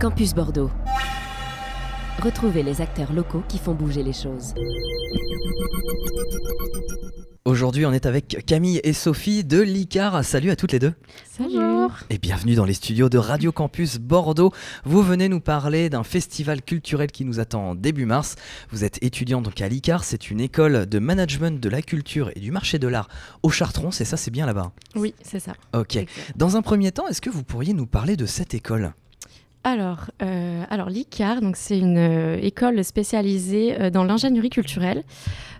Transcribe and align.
Campus 0.00 0.34
Bordeaux. 0.34 0.70
Retrouvez 2.22 2.62
les 2.62 2.80
acteurs 2.80 3.12
locaux 3.12 3.42
qui 3.48 3.58
font 3.58 3.74
bouger 3.74 4.02
les 4.02 4.12
choses. 4.12 4.54
Aujourd'hui, 7.44 7.84
on 7.86 7.92
est 7.92 8.06
avec 8.06 8.44
Camille 8.46 8.80
et 8.82 8.92
Sophie 8.92 9.44
de 9.44 9.60
l'ICAR. 9.60 10.24
Salut 10.24 10.50
à 10.50 10.56
toutes 10.56 10.72
les 10.72 10.78
deux. 10.78 10.94
Salut. 11.30 11.58
Et 12.10 12.18
bienvenue 12.18 12.54
dans 12.54 12.64
les 12.64 12.72
studios 12.72 13.08
de 13.08 13.18
Radio 13.18 13.52
Campus 13.52 13.98
Bordeaux. 13.98 14.52
Vous 14.84 15.02
venez 15.02 15.28
nous 15.28 15.40
parler 15.40 15.90
d'un 15.90 16.02
festival 16.02 16.62
culturel 16.62 17.12
qui 17.12 17.24
nous 17.24 17.38
attend 17.38 17.74
début 17.74 18.06
mars. 18.06 18.36
Vous 18.70 18.84
êtes 18.84 19.02
étudiant 19.02 19.42
donc 19.42 19.60
à 19.60 19.68
l'ICAR, 19.68 20.02
c'est 20.02 20.30
une 20.30 20.40
école 20.40 20.86
de 20.86 20.98
management 20.98 21.60
de 21.60 21.68
la 21.68 21.82
culture 21.82 22.30
et 22.34 22.40
du 22.40 22.50
marché 22.50 22.78
de 22.78 22.88
l'art 22.88 23.08
au 23.42 23.50
Chartron, 23.50 23.90
c'est 23.90 24.06
ça, 24.06 24.16
c'est 24.16 24.30
bien 24.30 24.46
là-bas? 24.46 24.72
Oui, 24.96 25.14
c'est 25.22 25.40
ça. 25.40 25.52
Ok. 25.74 25.98
Dans 26.36 26.56
un 26.56 26.62
premier 26.62 26.90
temps, 26.90 27.06
est-ce 27.06 27.20
que 27.20 27.30
vous 27.30 27.44
pourriez 27.44 27.74
nous 27.74 27.86
parler 27.86 28.16
de 28.16 28.26
cette 28.26 28.54
école? 28.54 28.94
Alors, 29.64 30.10
euh, 30.22 30.62
alors 30.68 30.90
l'ICAR, 30.90 31.40
donc 31.40 31.56
c'est 31.56 31.78
une 31.78 31.96
euh, 31.96 32.36
école 32.40 32.84
spécialisée 32.84 33.80
euh, 33.80 33.90
dans 33.90 34.04
l'ingénierie 34.04 34.50
culturelle. 34.50 35.02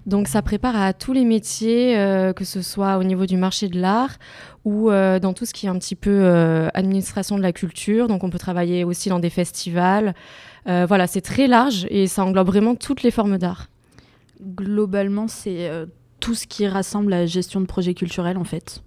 Donc, 0.07 0.29
ça 0.29 0.43
prépare 0.43 0.77
à 0.77 0.93
tous 0.93 1.15
les 1.15 1.25
métiers, 1.25 1.97
euh, 1.97 2.35
que 2.35 2.45
ce 2.45 2.61
soit 2.61 2.99
au 2.99 3.05
niveau 3.05 3.25
du 3.25 3.39
marché 3.39 3.69
de 3.69 3.81
l'art 3.81 4.19
ou 4.67 4.91
euh, 4.91 5.19
dans 5.19 5.33
tout 5.33 5.47
ce 5.47 5.55
qui 5.55 5.65
est 5.65 5.71
un 5.71 5.79
petit 5.79 5.95
peu 5.95 6.11
euh, 6.11 6.69
administration 6.75 7.39
de 7.39 7.43
la 7.43 7.53
culture. 7.53 8.07
Donc, 8.07 8.23
on 8.23 8.29
peut 8.29 8.39
travailler 8.39 8.85
aussi 8.85 9.09
dans 9.09 9.19
des 9.19 9.31
festivals. 9.31 10.15
Euh, 10.69 10.85
voilà, 10.87 11.07
c'est 11.07 11.23
très 11.23 11.47
large 11.47 11.87
et 11.89 12.07
ça 12.07 12.23
englobe 12.25 12.47
vraiment 12.47 12.75
toutes 12.75 13.03
les 13.03 13.11
formes 13.11 13.39
d'art. 13.39 13.69
Globalement, 14.43 15.27
c'est 15.27 15.69
euh, 15.71 15.87
tout 16.21 16.35
ce 16.35 16.47
qui 16.47 16.67
rassemble 16.67 17.11
la 17.11 17.25
gestion 17.25 17.61
de 17.63 17.67
projets 17.67 17.95
culturels 17.95 18.37
en 18.37 18.45
fait 18.45 18.83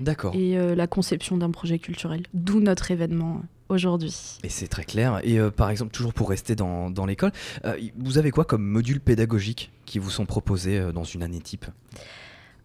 D'accord. 0.00 0.34
et 0.34 0.58
euh, 0.58 0.74
la 0.74 0.86
conception 0.86 1.36
d'un 1.36 1.50
projet 1.50 1.78
culturel. 1.78 2.22
D'où 2.32 2.60
notre 2.60 2.90
événement 2.90 3.36
euh, 3.36 3.46
aujourd'hui. 3.72 4.14
Et 4.44 4.48
c'est 4.48 4.68
très 4.68 4.84
clair. 4.84 5.20
Et 5.24 5.38
euh, 5.38 5.50
par 5.50 5.70
exemple, 5.70 5.90
toujours 5.90 6.14
pour 6.14 6.28
rester 6.30 6.54
dans, 6.54 6.90
dans 6.90 7.06
l'école, 7.06 7.32
euh, 7.64 7.76
vous 7.98 8.18
avez 8.18 8.30
quoi 8.30 8.44
comme 8.44 8.62
module 8.64 9.00
pédagogique 9.00 9.70
qui 9.86 9.98
vous 9.98 10.10
sont 10.10 10.26
proposés 10.26 10.78
euh, 10.78 10.92
dans 10.92 11.04
une 11.04 11.22
année 11.22 11.40
type? 11.40 11.66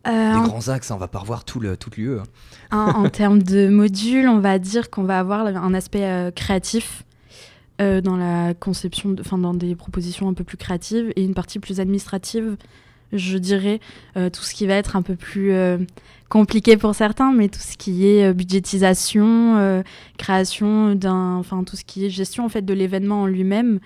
Des 0.06 0.12
grands 0.12 0.70
axes, 0.70 0.90
hein, 0.90 0.96
on 0.96 1.00
va 1.00 1.10
pas 1.10 1.20
revoir 1.20 1.44
tout 1.44 1.60
le, 1.60 1.76
toute 1.76 1.98
l'UE. 1.98 2.20
hein. 2.20 2.24
en- 2.72 3.10
termes 3.10 3.44
de 3.44 3.68
modules, 3.68 4.30
on 4.30 4.40
va 4.40 4.58
dire 4.58 4.90
qu'on 4.90 5.04
va 5.04 5.20
avoir 5.20 5.46
un 5.48 5.74
aspect 5.74 6.32
créatif 6.34 7.04
dans 7.80 8.16
la 8.16 8.54
conception, 8.54 9.14
enfin 9.20 9.38
dans 9.38 9.54
des 9.54 9.76
propositions 9.76 10.30
un 10.30 10.34
peu 10.34 10.44
plus 10.46 10.56
créatives 10.58 11.12
et 11.18 11.24
une 11.26 11.34
partie 11.34 11.60
plus 11.60 11.80
administrative. 11.82 12.56
Je 13.14 13.38
dirais 13.38 13.80
euh, 14.18 14.30
tout 14.30 14.42
ce 14.42 14.54
qui 14.54 14.68
va 14.68 14.74
être 14.74 14.96
un 14.96 15.02
peu 15.02 15.16
plus 15.16 15.54
euh, 15.54 15.78
compliqué 16.30 16.76
pour 16.76 16.94
certains, 16.94 17.32
mais 17.32 17.48
tout 17.48 17.60
ce 17.60 17.78
qui 17.78 18.08
est 18.08 18.30
euh, 18.30 18.34
budgétisation, 18.34 19.84
création 20.18 20.96
d'un, 20.96 21.36
enfin 21.36 21.64
tout 21.64 21.76
ce 21.76 21.86
qui 21.86 22.06
est 22.06 22.10
gestion 22.10 22.46
en 22.46 22.50
fait 22.50 22.64
de 22.64 22.74
l'événement 22.74 23.24
en 23.24 23.28
lui-même. 23.28 23.80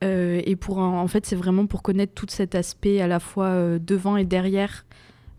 Et 0.00 0.54
pour 0.54 0.78
en 0.78 1.08
fait, 1.08 1.26
c'est 1.26 1.34
vraiment 1.34 1.66
pour 1.66 1.82
connaître 1.82 2.12
tout 2.14 2.26
cet 2.28 2.54
aspect 2.54 3.00
à 3.00 3.08
la 3.08 3.18
fois 3.18 3.80
devant 3.80 4.16
et 4.16 4.24
derrière 4.24 4.84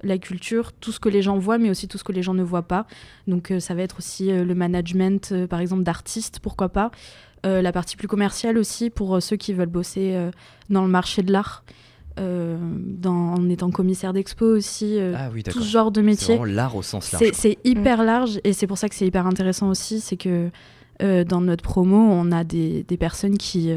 la 0.03 0.17
culture, 0.17 0.73
tout 0.73 0.91
ce 0.91 0.99
que 0.99 1.07
les 1.07 1.21
gens 1.21 1.37
voient, 1.37 1.57
mais 1.57 1.69
aussi 1.69 1.87
tout 1.87 1.97
ce 1.97 2.03
que 2.03 2.11
les 2.11 2.21
gens 2.21 2.33
ne 2.33 2.43
voient 2.43 2.67
pas. 2.67 2.85
Donc 3.25 3.53
ça 3.59 3.73
va 3.73 3.83
être 3.83 3.99
aussi 3.99 4.27
le 4.27 4.55
management, 4.55 5.33
par 5.47 5.61
exemple, 5.61 5.83
d'artistes, 5.83 6.39
pourquoi 6.41 6.67
pas. 6.67 6.91
La 7.45 7.71
partie 7.71 7.95
plus 7.95 8.09
commerciale 8.09 8.57
aussi 8.57 8.89
pour 8.89 9.23
ceux 9.23 9.37
qui 9.37 9.53
veulent 9.53 9.69
bosser 9.69 10.29
dans 10.69 10.81
le 10.81 10.89
marché 10.89 11.23
de 11.23 11.31
l'art, 11.31 11.63
euh, 12.19 12.57
dans- 12.85 13.33
en 13.35 13.49
étant 13.49 13.69
commissaire 13.71 14.13
d'expo 14.13 14.45
aussi, 14.45 14.97
euh, 14.99 15.13
Ah 15.17 15.29
oui, 15.33 15.43
tout 15.43 15.61
ce 15.61 15.67
genre 15.69 15.91
de 15.91 16.01
C'est 16.01 16.05
métier. 16.05 16.35
vraiment 16.37 16.53
l'art 16.53 16.75
au 16.75 16.81
sens 16.81 17.11
large. 17.11 17.23
C'est 17.25 17.35
c'est 17.35 17.57
hyper 17.63 18.03
large 18.03 18.39
et 18.43 18.53
c'est 18.53 18.67
pour 18.67 18.77
ça 18.77 18.89
que 18.89 18.95
c'est 18.95 19.05
hyper 19.07 19.25
intéressant 19.27 19.69
aussi, 19.69 19.99
c'est 20.01 20.17
que 20.17 20.49
euh, 21.01 21.23
dans 21.23 21.39
notre 21.41 21.63
promo, 21.63 21.95
on 21.97 22.31
a 22.31 22.43
des, 22.43 22.83
des 22.83 22.97
personnes 22.97 23.37
qui, 23.37 23.71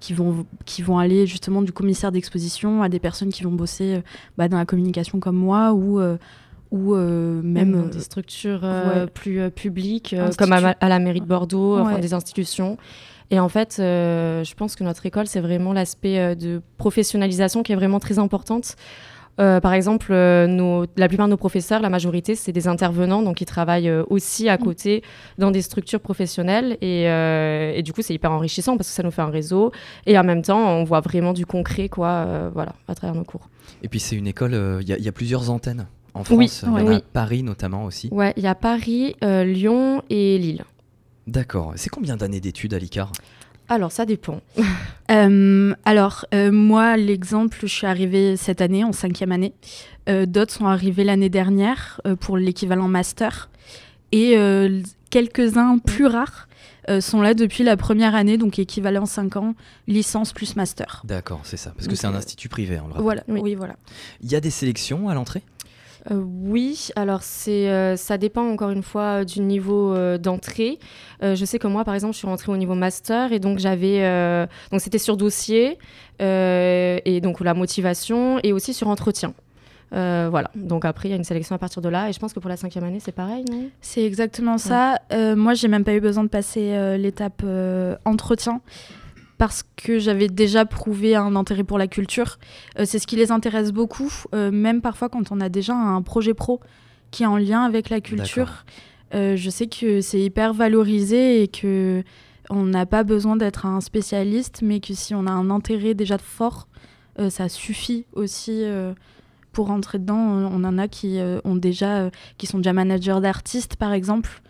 qui, 0.00 0.12
vont, 0.12 0.44
qui 0.66 0.82
vont 0.82 0.98
aller 0.98 1.26
justement 1.26 1.62
du 1.62 1.72
commissaire 1.72 2.12
d'exposition 2.12 2.82
à 2.82 2.88
des 2.90 2.98
personnes 2.98 3.30
qui 3.30 3.42
vont 3.42 3.52
bosser 3.52 4.02
bah, 4.36 4.48
dans 4.48 4.58
la 4.58 4.66
communication 4.66 5.18
comme 5.18 5.36
moi 5.36 5.72
ou, 5.72 5.98
ou 6.70 6.94
euh, 6.94 7.40
Même 7.42 7.70
même... 7.70 7.82
dans 7.82 7.88
des 7.88 8.00
structures 8.00 8.60
euh, 8.64 9.04
ouais. 9.04 9.10
plus 9.10 9.40
euh, 9.40 9.50
publiques, 9.50 10.12
euh, 10.12 10.26
Institut. 10.28 10.44
comme 10.44 10.52
à, 10.52 10.88
la 10.88 10.98
mairie 10.98 11.20
de 11.20 11.26
Bordeaux, 11.26 11.78
enfin 11.78 11.98
des 11.98 12.14
institutions. 12.14 12.76
Et 13.30 13.38
en 13.40 13.48
fait, 13.50 13.76
euh, 13.78 14.42
je 14.44 14.54
pense 14.54 14.74
que 14.74 14.84
notre 14.84 15.04
école, 15.04 15.26
c'est 15.26 15.40
vraiment 15.40 15.72
l'aspect 15.74 16.18
euh, 16.18 16.34
de 16.34 16.62
professionnalisation 16.78 17.62
qui 17.62 17.72
est 17.72 17.76
vraiment 17.76 18.00
très 18.00 18.18
importante. 18.18 18.76
Euh, 19.40 19.60
par 19.60 19.72
exemple, 19.72 20.08
euh, 20.10 20.48
nos- 20.48 20.86
la 20.96 21.06
plupart 21.06 21.26
de 21.26 21.30
nos 21.30 21.36
professeurs, 21.36 21.80
la 21.80 21.90
majorité, 21.90 22.34
c'est 22.34 22.50
des 22.50 22.66
intervenants, 22.66 23.22
donc 23.22 23.40
ils 23.40 23.44
travaillent 23.44 23.88
euh, 23.88 24.02
aussi 24.10 24.48
à 24.48 24.56
Mm. 24.56 24.64
côté 24.64 25.02
dans 25.38 25.52
des 25.52 25.62
structures 25.62 26.00
professionnelles. 26.00 26.76
Et, 26.80 27.08
euh, 27.08 27.72
et 27.72 27.82
du 27.84 27.92
coup, 27.92 28.02
c'est 28.02 28.14
hyper 28.14 28.32
enrichissant 28.32 28.76
parce 28.76 28.88
que 28.88 28.94
ça 28.94 29.04
nous 29.04 29.12
fait 29.12 29.22
un 29.22 29.30
réseau. 29.30 29.70
Et 30.06 30.18
en 30.18 30.24
même 30.24 30.42
temps, 30.42 30.58
on 30.58 30.82
voit 30.82 31.00
vraiment 31.00 31.32
du 31.34 31.46
concret, 31.46 31.88
quoi, 31.88 32.08
euh, 32.08 32.50
voilà, 32.52 32.72
à 32.88 32.94
travers 32.96 33.14
nos 33.14 33.22
cours. 33.24 33.48
Et 33.84 33.88
puis 33.88 34.00
c'est 34.00 34.16
une 34.16 34.26
école, 34.26 34.54
euh, 34.54 34.78
il 34.82 34.88
y, 34.88 34.92
a- 34.92 34.98
il 34.98 35.04
y 35.04 35.08
a 35.08 35.12
plusieurs 35.12 35.50
antennes 35.50 35.86
en 36.18 36.34
Oui, 36.34 36.48
France. 36.48 36.62
Il 36.62 36.68
y 36.68 36.70
en 36.70 36.76
a 36.76 36.82
oui. 36.90 36.96
à 36.96 37.00
Paris 37.00 37.42
notamment 37.42 37.84
aussi. 37.84 38.08
Ouais, 38.10 38.32
il 38.36 38.42
y 38.42 38.46
a 38.46 38.54
Paris, 38.54 39.16
euh, 39.24 39.44
Lyon 39.44 40.02
et 40.10 40.38
Lille. 40.38 40.64
D'accord. 41.26 41.72
C'est 41.76 41.90
combien 41.90 42.16
d'années 42.16 42.40
d'études 42.40 42.74
à 42.74 42.78
l'ICAR? 42.78 43.12
Alors, 43.68 43.92
ça 43.92 44.04
dépend. 44.06 44.40
Euh, 45.10 45.74
alors, 45.86 46.26
euh, 46.34 46.52
moi, 46.52 46.98
l'exemple, 46.98 47.56
je 47.62 47.66
suis 47.68 47.86
arrivée 47.86 48.36
cette 48.36 48.60
année, 48.60 48.84
en 48.84 48.92
cinquième 48.92 49.32
année. 49.32 49.54
Euh, 50.10 50.26
D'autres 50.26 50.52
sont 50.52 50.66
arrivés 50.66 51.02
l'année 51.02 51.30
dernière 51.30 51.98
euh, 52.06 52.14
pour 52.14 52.36
l'équivalent 52.36 52.88
master. 52.88 53.48
Et 54.12 54.36
euh, 54.36 54.82
quelques-uns 55.08 55.78
plus 55.78 56.04
rares 56.04 56.46
sont 57.00 57.20
là 57.22 57.32
depuis 57.34 57.64
la 57.64 57.76
première 57.78 58.14
année, 58.14 58.36
donc 58.38 58.58
équivalent 58.58 59.04
5 59.06 59.36
ans, 59.36 59.54
licence 59.86 60.32
plus 60.34 60.56
master. 60.56 61.02
D'accord, 61.04 61.40
c'est 61.44 61.56
ça. 61.58 61.70
Parce 61.74 61.86
que 61.86 61.94
c'est 61.94 62.06
un 62.06 62.14
institut 62.14 62.48
privé, 62.50 62.78
on 62.80 62.86
le 62.86 62.92
rappelle. 62.92 63.02
Voilà, 63.02 63.22
Oui. 63.28 63.40
oui, 63.42 63.54
voilà. 63.54 63.76
Il 64.22 64.30
y 64.30 64.36
a 64.36 64.40
des 64.40 64.48
sélections 64.50 65.08
à 65.10 65.14
l'entrée? 65.14 65.42
Euh, 66.10 66.22
oui, 66.24 66.88
alors 66.96 67.22
c'est, 67.22 67.68
euh, 67.68 67.96
ça 67.96 68.18
dépend 68.18 68.48
encore 68.48 68.70
une 68.70 68.82
fois 68.82 69.20
euh, 69.20 69.24
du 69.24 69.40
niveau 69.40 69.96
d'entrée. 70.18 70.78
Je 71.22 71.44
sais 71.44 71.58
que 71.58 71.66
moi, 71.66 71.84
par 71.84 71.94
exemple, 71.94 72.14
je 72.14 72.18
suis 72.18 72.26
rentrée 72.26 72.52
au 72.52 72.56
niveau 72.56 72.74
master 72.74 73.32
et 73.32 73.40
donc 73.40 73.58
j'avais, 73.58 74.00
donc 74.70 74.80
c'était 74.80 74.98
sur 74.98 75.16
dossier 75.16 75.78
et 76.20 77.20
donc 77.22 77.40
la 77.40 77.54
motivation 77.54 78.38
et 78.42 78.52
aussi 78.52 78.72
sur 78.72 78.88
entretien. 78.88 79.34
Euh, 79.94 80.28
voilà. 80.30 80.50
Donc 80.54 80.84
après, 80.84 81.08
il 81.08 81.10
y 81.10 81.14
a 81.14 81.16
une 81.16 81.24
sélection 81.24 81.54
à 81.54 81.58
partir 81.58 81.82
de 81.82 81.88
là 81.88 82.08
et 82.08 82.12
je 82.12 82.18
pense 82.18 82.32
que 82.32 82.40
pour 82.40 82.50
la 82.50 82.56
cinquième 82.56 82.84
année, 82.84 83.00
c'est 83.00 83.12
pareil, 83.12 83.44
non? 83.50 83.68
C'est 83.80 84.04
exactement 84.04 84.58
ça. 84.58 84.98
Euh, 85.12 85.34
moi, 85.34 85.54
j'ai 85.54 85.68
même 85.68 85.84
pas 85.84 85.94
eu 85.94 86.00
besoin 86.00 86.24
de 86.24 86.28
passer 86.28 86.72
euh, 86.72 86.96
l'étape 86.96 87.42
entretien 88.04 88.60
parce 89.38 89.62
que 89.76 90.00
j'avais 90.00 90.28
déjà 90.28 90.66
prouvé 90.66 91.14
un 91.14 91.36
intérêt 91.36 91.62
pour 91.62 91.78
la 91.78 91.86
culture. 91.86 92.38
Euh, 92.78 92.84
c'est 92.84 92.98
ce 92.98 93.06
qui 93.06 93.16
les 93.16 93.30
intéresse 93.30 93.72
beaucoup, 93.72 94.12
euh, 94.34 94.50
même 94.50 94.82
parfois 94.82 95.08
quand 95.08 95.30
on 95.30 95.40
a 95.40 95.48
déjà 95.48 95.74
un 95.74 96.02
projet 96.02 96.34
pro 96.34 96.60
qui 97.12 97.22
est 97.22 97.26
en 97.26 97.38
lien 97.38 97.62
avec 97.62 97.88
la 97.88 98.00
culture. 98.00 98.66
Euh, 99.14 99.36
je 99.36 99.48
sais 99.48 99.68
que 99.68 100.00
c'est 100.00 100.20
hyper 100.20 100.52
valorisé 100.52 101.42
et 101.42 101.48
que 101.48 102.02
on 102.50 102.64
n'a 102.64 102.84
pas 102.84 103.04
besoin 103.04 103.36
d'être 103.36 103.64
un 103.64 103.80
spécialiste, 103.80 104.60
mais 104.62 104.80
que 104.80 104.92
si 104.92 105.14
on 105.14 105.26
a 105.26 105.30
un 105.30 105.50
intérêt 105.50 105.94
déjà 105.94 106.18
fort, 106.18 106.66
ça 107.28 107.48
suffit 107.48 108.06
aussi. 108.14 108.64
pour 109.52 109.66
rentrer 109.66 109.98
dedans, 109.98 110.16
on 110.16 110.64
en 110.64 110.78
a 110.78 110.88
qui 110.88 111.18
ont 111.44 111.56
déjà, 111.56 112.10
qui 112.38 112.46
sont 112.46 112.58
déjà 112.58 112.72
managers 112.72 113.20
d'artistes, 113.20 113.76
par 113.76 113.92
exemple, 113.92 114.40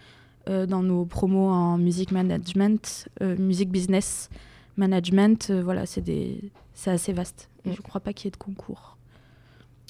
dans 0.47 0.83
nos 0.83 1.07
promos 1.07 1.49
en 1.49 1.77
musique 1.77 2.13
management, 2.13 3.09
musique 3.21 3.71
business 3.71 4.29
management. 4.79 5.49
euh, 5.51 5.63
voilà, 5.63 5.85
c'est 5.87 6.01
des, 6.01 6.41
c'est 6.75 6.91
assez 6.91 7.13
vaste. 7.13 7.49
Et 7.67 7.73
je 7.73 7.81
crois 7.83 8.01
pas 8.01 8.13
qu'il 8.13 8.27
y 8.27 8.29
ait 8.29 8.31
de 8.33 8.37
concours. 8.37 8.97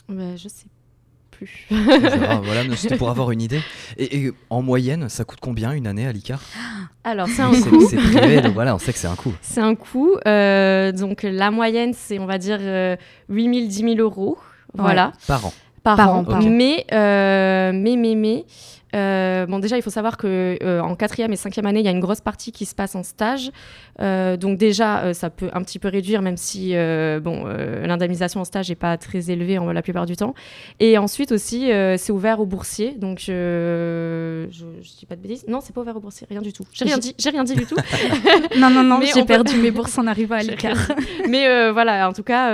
Ben, 0.09 0.37
Je 0.37 0.49
sais 0.49 0.67
plus. 1.31 1.67
Voilà, 1.71 2.65
mais 2.69 2.75
c'était 2.77 2.97
pour 2.97 3.11
avoir 3.11 3.31
une 3.31 3.41
idée. 3.43 3.61
Et, 3.97 4.19
et 4.25 4.33
en 4.51 4.61
moyenne, 4.63 5.09
ça 5.09 5.25
coûte 5.25 5.39
combien 5.41 5.71
une 5.73 5.87
année 5.87 6.07
à 6.07 6.13
l'ICAR 6.13 6.41
alors 7.05 7.29
c'est 7.29 7.41
un 7.43 7.53
C'est 7.55 7.71
coût. 7.71 7.89
c'est 7.89 7.97
privé, 7.97 8.41
donc 8.43 8.53
voilà, 8.55 8.75
on 8.75 8.79
sait 8.79 8.93
que 8.93 8.99
c'est 8.99 9.07
un 9.07 9.15
coût. 9.15 9.33
C'est 9.41 9.61
un 9.61 9.75
coût. 9.75 10.17
Euh, 10.27 10.93
donc 10.93 11.23
la 11.23 11.51
moyenne, 11.51 11.93
c'est 11.95 12.19
on 12.19 12.27
va 12.27 12.37
dire 12.39 12.59
euh, 12.61 12.97
8 13.31 13.55
000, 13.55 13.67
10 13.69 13.95
000 13.95 13.97
euros. 13.99 14.37
Voilà. 14.75 15.13
Par 15.27 15.47
an. 15.47 15.53
par, 15.83 15.97
Par 15.97 16.11
an. 16.15 16.19
an, 16.19 16.25
par 16.25 16.41
an. 16.45 16.51
Mais, 16.51 16.85
euh, 16.93 17.71
mais, 17.73 17.97
mais, 17.97 18.15
mais, 18.15 18.45
euh, 18.95 19.47
bon, 19.47 19.59
déjà, 19.59 19.77
il 19.77 19.83
faut 19.83 19.91
savoir 19.91 20.17
que 20.17 20.59
euh, 20.63 20.81
en 20.81 20.95
quatrième 20.95 21.33
et 21.33 21.37
cinquième 21.37 21.67
année, 21.67 21.81
il 21.81 21.85
y 21.85 21.89
a 21.89 21.93
une 21.93 22.01
grosse 22.01 22.21
partie 22.21 22.53
qui 22.53 22.65
se 22.65 22.75
passe 22.75 22.95
en 22.95 23.03
stage. 23.03 23.51
Euh, 24.01 24.37
donc 24.37 24.59
déjà, 24.59 25.13
ça 25.15 25.31
peut 25.31 25.51
un 25.53 25.63
petit 25.63 25.79
peu 25.79 25.89
réduire, 25.89 26.23
même 26.23 26.37
si 26.37 26.73
bon, 27.23 27.45
l'indemnisation 27.47 28.41
en 28.41 28.45
stage 28.45 28.69
n'est 28.69 28.75
pas 28.75 28.97
très 28.97 29.31
élevée 29.31 29.59
en, 29.59 29.73
la 29.73 29.83
plupart 29.83 30.07
du 30.07 30.17
temps. 30.17 30.35
Et 30.81 30.99
ensuite 30.99 31.33
aussi, 31.33 31.71
c'est 31.97 32.13
ouvert 32.13 32.41
aux 32.41 32.47
boursiers. 32.47 32.93
Donc 32.97 33.19
je, 33.19 34.47
je, 34.51 34.65
je 34.83 34.97
dis 34.99 35.07
pas 35.07 35.17
de 35.17 35.21
bêtises. 35.21 35.45
Non, 35.49 35.61
c'est 35.61 35.75
pas 35.75 35.81
ouvert 35.81 35.97
aux 35.97 36.01
boursiers, 36.01 36.27
rien 36.31 36.43
du 36.43 36.53
tout. 36.53 36.65
J'ai 36.73 36.85
rien 36.85 36.99
dit, 36.99 37.15
j'ai 37.19 37.31
rien 37.31 37.45
dit 37.45 37.55
du 37.55 37.67
tout. 37.67 37.77
non, 38.59 38.71
non, 38.71 38.83
non, 38.83 39.01
j'ai 39.03 39.21
peut- 39.21 39.27
perdu 39.27 39.57
mes 39.57 39.71
bourses 39.71 39.99
en 39.99 40.07
arrivant 40.07 40.37
à 40.37 40.43
l'écart. 40.43 40.89
Mais 41.29 41.71
voilà, 41.73 42.09
en 42.09 42.13
tout 42.13 42.23
cas, 42.23 42.49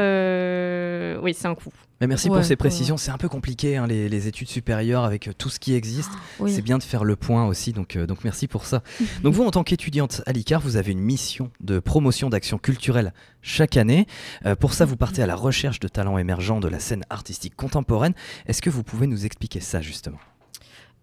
oui, 1.21 1.35
c'est 1.35 1.47
un 1.47 1.55
coût. 1.55 1.73
Merci 2.07 2.29
Ouais, 2.29 2.37
pour 2.37 2.45
ces 2.45 2.57
précisions. 2.57 2.97
C'est 2.97 3.11
un 3.11 3.19
peu 3.19 3.29
compliqué, 3.29 3.77
hein, 3.77 3.87
les, 3.87 4.09
les 4.09 4.29
études 4.29 4.49
supérieures, 4.49 5.05
avec 5.05 5.29
euh, 5.29 5.33
tout 5.37 5.49
ce 5.49 5.59
qui 5.59 5.75
existe. 5.75 6.11
Oui. 6.41 6.53
C'est 6.53 6.63
bien 6.63 6.79
de 6.79 6.83
faire 6.83 7.05
le 7.05 7.17
point 7.17 7.47
aussi, 7.47 7.73
donc, 7.73 7.97
euh, 7.97 8.07
donc 8.07 8.25
merci 8.25 8.49
pour 8.49 8.65
ça. 8.65 8.83
donc 9.23 9.35
vous, 9.35 9.45
en 9.45 9.51
tant 9.51 9.65
qu'étudiante 9.65 10.23
à 10.27 10.33
l'ICAR, 10.33 10.61
vous 10.61 10.77
avez 10.77 10.93
une 10.93 11.01
mission 11.01 11.51
de 11.61 11.79
promotion 11.79 12.29
d'actions 12.31 12.59
culturelles 12.59 13.13
chaque 13.43 13.77
année. 13.77 14.07
Euh, 14.47 14.57
pour 14.57 14.75
ça, 14.75 14.85
vous 14.85 14.97
partez 14.97 15.23
à 15.23 15.27
la 15.27 15.37
recherche 15.37 15.81
de 15.81 15.89
talents 15.89 16.19
émergents 16.19 16.61
de 16.61 16.69
la 16.69 16.81
scène 16.81 17.05
artistique 17.11 17.57
contemporaine. 17.57 18.15
Est-ce 18.47 18.63
que 18.63 18.71
vous 18.71 18.83
pouvez 18.83 19.07
nous 19.07 19.27
expliquer 19.27 19.61
ça 19.61 19.81
justement? 19.81 20.19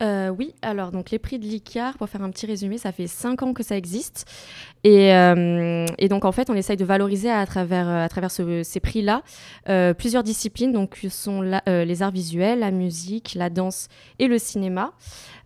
Euh, 0.01 0.29
oui, 0.29 0.55
alors 0.63 0.91
donc 0.91 1.11
les 1.11 1.19
prix 1.19 1.37
de 1.37 1.45
l'ICAR, 1.45 1.95
pour 1.97 2.09
faire 2.09 2.23
un 2.23 2.31
petit 2.31 2.47
résumé, 2.47 2.79
ça 2.79 2.91
fait 2.91 3.05
5 3.05 3.43
ans 3.43 3.53
que 3.53 3.61
ça 3.61 3.77
existe. 3.77 4.25
Et, 4.83 5.13
euh, 5.13 5.85
et 5.99 6.07
donc 6.07 6.25
en 6.25 6.31
fait, 6.31 6.49
on 6.49 6.55
essaye 6.55 6.75
de 6.75 6.85
valoriser 6.85 7.29
à 7.29 7.45
travers, 7.45 7.87
euh, 7.87 8.03
à 8.03 8.09
travers 8.09 8.31
ce- 8.31 8.63
ces 8.63 8.79
prix-là 8.79 9.21
plusieurs 9.97 10.23
disciplines, 10.23 10.71
donc 10.71 10.97
sont 11.09 11.41
les 11.41 12.01
arts 12.01 12.11
visuels, 12.11 12.59
la 12.59 12.71
musique, 12.71 13.33
la 13.35 13.49
danse 13.51 13.87
et 14.19 14.27
le 14.27 14.39
cinéma. 14.39 14.91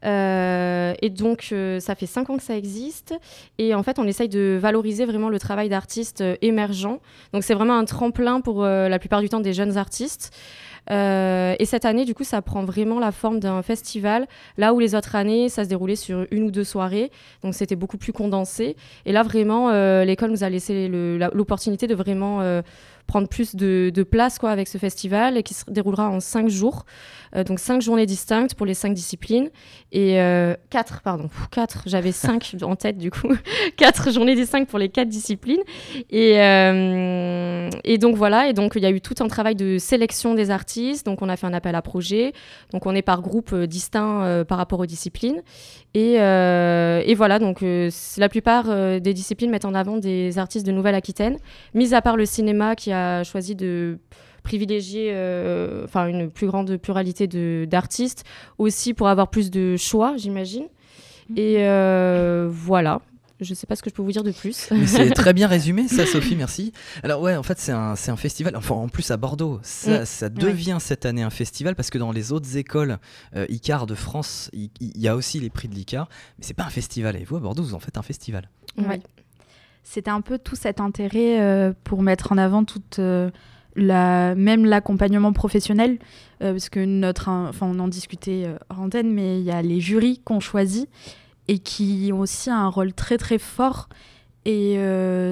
Et 0.04 1.10
donc 1.10 1.54
ça 1.80 1.96
fait 1.96 2.06
5 2.06 2.30
ans 2.30 2.38
que 2.38 2.44
ça 2.44 2.56
existe. 2.56 3.14
Et 3.58 3.76
en 3.76 3.84
fait, 3.84 4.00
on 4.00 4.06
essaye 4.08 4.30
de 4.30 4.58
valoriser 4.60 5.06
vraiment 5.06 5.30
le 5.30 5.40
travail 5.40 5.68
d'artistes 5.70 6.24
émergents. 6.42 7.00
Donc 7.34 7.44
c'est 7.44 7.54
vraiment 7.56 7.78
un 7.78 7.86
tremplin 7.86 8.40
pour 8.42 8.64
la 8.64 9.00
plupart 9.00 9.22
du 9.22 9.28
temps 9.30 9.42
des 9.42 9.54
jeunes 9.54 9.78
artistes. 9.78 10.32
Euh, 10.92 11.56
et 11.60 11.66
cette 11.66 11.86
année, 11.86 12.06
du 12.06 12.14
coup, 12.14 12.24
ça 12.24 12.42
prend 12.42 12.64
vraiment 12.64 13.00
la 13.00 13.12
forme 13.12 13.40
d'un 13.40 13.62
festival, 13.62 14.28
là 14.58 14.74
où 14.74 14.80
les 14.80 14.96
autres 14.96 15.16
années, 15.16 15.50
ça 15.50 15.64
se 15.64 15.70
déroulait 15.70 15.96
sur 15.96 16.26
une 16.32 16.44
ou 16.44 16.52
deux 16.52 16.64
soirées, 16.64 17.12
donc 17.44 17.54
c'était 17.54 17.76
beaucoup 17.76 17.98
plus 17.98 18.14
condensé. 18.14 18.76
Et 19.06 19.12
là, 19.12 19.24
vraiment, 19.24 19.70
euh, 19.70 20.06
l'école 20.06 20.32
nous 20.32 20.44
a 20.44 20.50
laissé 20.50 20.88
l'opportunité 21.34 21.88
de 21.88 21.96
vraiment 21.96 22.42
euh, 22.42 22.62
prendre 23.08 23.28
plus 23.28 23.56
de, 23.56 23.92
de 23.94 24.04
place 24.04 24.40
quoi, 24.40 24.52
avec 24.52 24.68
ce 24.68 24.78
festival, 24.78 25.38
et 25.38 25.44
qui 25.44 25.54
se 25.54 25.64
déroulera 25.70 26.10
en 26.10 26.20
cinq 26.20 26.50
jours. 26.50 26.86
Euh, 27.36 27.44
donc 27.44 27.60
cinq 27.60 27.82
journées 27.82 28.06
distinctes 28.06 28.56
pour 28.56 28.66
les 28.66 28.74
cinq 28.74 28.94
disciplines, 28.94 29.50
et 29.92 30.22
euh, 30.22 30.56
quatre, 30.70 31.02
pardon, 31.02 31.30
quatre, 31.52 31.84
j'avais 31.86 32.12
cinq 32.12 32.56
en 32.62 32.76
tête 32.76 32.98
du 32.98 33.12
coup, 33.12 33.30
quatre 33.78 34.12
journées 34.12 34.36
distinctes 34.36 34.70
pour 34.70 34.80
les 34.80 34.90
quatre 34.90 35.10
disciplines. 35.10 35.62
Et, 36.10 36.42
euh, 36.42 37.70
et 37.84 37.98
donc 37.98 38.16
voilà, 38.16 38.50
et 38.50 38.54
donc 38.54 38.74
il 38.76 38.84
y 38.84 38.86
a 38.86 38.92
eu 38.92 39.02
tout 39.02 39.16
un 39.20 39.28
travail 39.28 39.56
de 39.56 39.78
sélection 39.78 40.34
des 40.34 40.52
artistes. 40.52 41.06
Donc 41.06 41.22
on 41.22 41.30
a 41.30 41.36
fait 41.36 41.48
un 41.48 41.54
appel 41.54 41.76
à 41.76 41.82
projet. 41.82 42.34
Donc 42.72 42.86
on 42.86 42.96
est 42.96 43.02
par 43.02 43.22
groupe 43.22 43.54
distinct 43.56 44.44
par 44.48 44.58
rapport 44.58 44.80
aux 44.80 44.86
disciplines. 44.86 45.42
Et, 45.94 46.16
et 46.16 47.16
voilà, 47.16 47.40
donc 47.40 47.64
la 48.18 48.30
plupart 48.30 48.66
des 49.00 49.14
disciplines 49.14 49.50
mettent 49.50 49.66
en 49.66 49.74
avant 49.74 49.98
des 49.98 50.38
artistes 50.38 50.66
de 50.66 50.72
Nouvelle-Aquitaine, 50.72 51.38
mis 51.74 51.94
à 51.94 52.02
part 52.02 52.18
le 52.18 52.26
cinéma 52.26 52.76
qui 52.76 52.92
a 52.92 52.95
choisi 53.24 53.56
de 53.56 54.00
privilégier 54.44 55.10
euh, 55.14 55.84
enfin 55.86 56.08
une 56.08 56.30
plus 56.30 56.48
grande 56.48 56.78
pluralité 56.78 57.28
de- 57.28 57.66
d'artistes, 57.70 58.24
aussi 58.58 58.94
pour 58.94 59.08
avoir 59.08 59.30
plus 59.30 59.50
de 59.52 59.76
choix, 59.78 60.16
j'imagine. 60.18 60.68
Et 61.36 61.56
euh, 61.60 62.48
voilà. 62.52 63.02
Je 63.42 63.54
sais 63.54 63.68
pas 63.68 63.76
ce 63.76 63.84
que 63.84 63.90
je 63.90 63.96
peux 63.96 64.02
vous 64.02 64.14
dire 64.14 64.24
de 64.24 64.32
plus. 64.32 64.70
C'est 64.86 65.10
très 65.10 65.34
bien 65.34 65.48
résumé, 65.50 65.90
ça, 65.90 66.06
Sophie, 66.14 66.38
merci. 66.38 66.72
Alors, 67.04 67.22
ouais, 67.22 67.36
en 67.36 67.44
fait, 67.44 67.60
c'est 67.60 67.74
un, 67.74 67.98
c'est 67.98 68.10
un 68.12 68.16
festival, 68.16 68.56
enfin, 68.56 68.76
en 68.76 68.88
plus 68.88 69.12
à 69.12 69.18
Bordeaux, 69.18 69.60
ça, 69.62 70.02
Mm. 70.02 70.06
ça 70.06 70.30
devient 70.30 70.78
cette 70.80 71.06
année 71.06 71.22
un 71.22 71.30
festival 71.30 71.76
parce 71.76 71.90
que 71.90 71.98
dans 71.98 72.14
les 72.14 72.32
autres 72.32 72.56
écoles 72.56 72.98
euh, 73.36 73.46
ICAR 73.50 73.88
de 73.88 73.96
France, 73.96 74.50
il 74.54 74.70
il 74.80 75.02
y, 75.02 75.10
a 75.10 75.18
aussi 75.18 75.42
les 75.42 75.50
prix 75.50 75.68
de 75.68 75.76
l'ICAR, 75.76 76.08
mais 76.38 76.46
c'est 76.46 76.54
pas 76.54 76.64
un 76.64 76.70
festival. 76.70 77.18
Et 77.18 77.26
vous, 77.26 77.36
à 77.36 77.40
Bordeaux, 77.42 77.62
vous 77.64 77.74
en 77.74 77.80
faites 77.80 77.98
un 77.98 78.04
festival. 78.04 78.50
Ouais. 78.78 79.02
C'était 79.88 80.10
un 80.10 80.22
peu 80.22 80.40
tout 80.40 80.56
cet 80.56 80.82
intérêt 80.82 81.40
euh, 81.40 81.72
pour 81.84 82.02
mettre 82.02 82.32
en 82.32 82.40
avant 82.40 82.64
toute 82.64 82.98
euh, 82.98 83.30
la 83.76 84.34
même 84.34 84.66
l'accompagnement 84.66 85.32
professionnel 85.32 86.00
euh, 86.42 86.54
parce 86.54 86.70
que 86.70 86.84
notre 86.84 87.30
hein, 87.30 87.46
enfin 87.50 87.68
on 87.72 87.78
en 87.78 87.88
discutait 87.88 88.48
hors 88.72 88.82
antenne 88.82 89.14
mais 89.14 89.40
il 89.40 89.46
y 89.46 89.52
a 89.52 89.62
les 89.62 89.80
jurys 89.80 90.20
qu'on 90.26 90.40
choisit 90.40 90.90
et 91.48 91.60
qui 91.60 92.10
ont 92.12 92.22
aussi 92.22 92.50
un 92.50 92.68
rôle 92.68 92.94
très 92.94 93.20
très 93.20 93.38
fort. 93.38 93.88
Et 94.46 94.78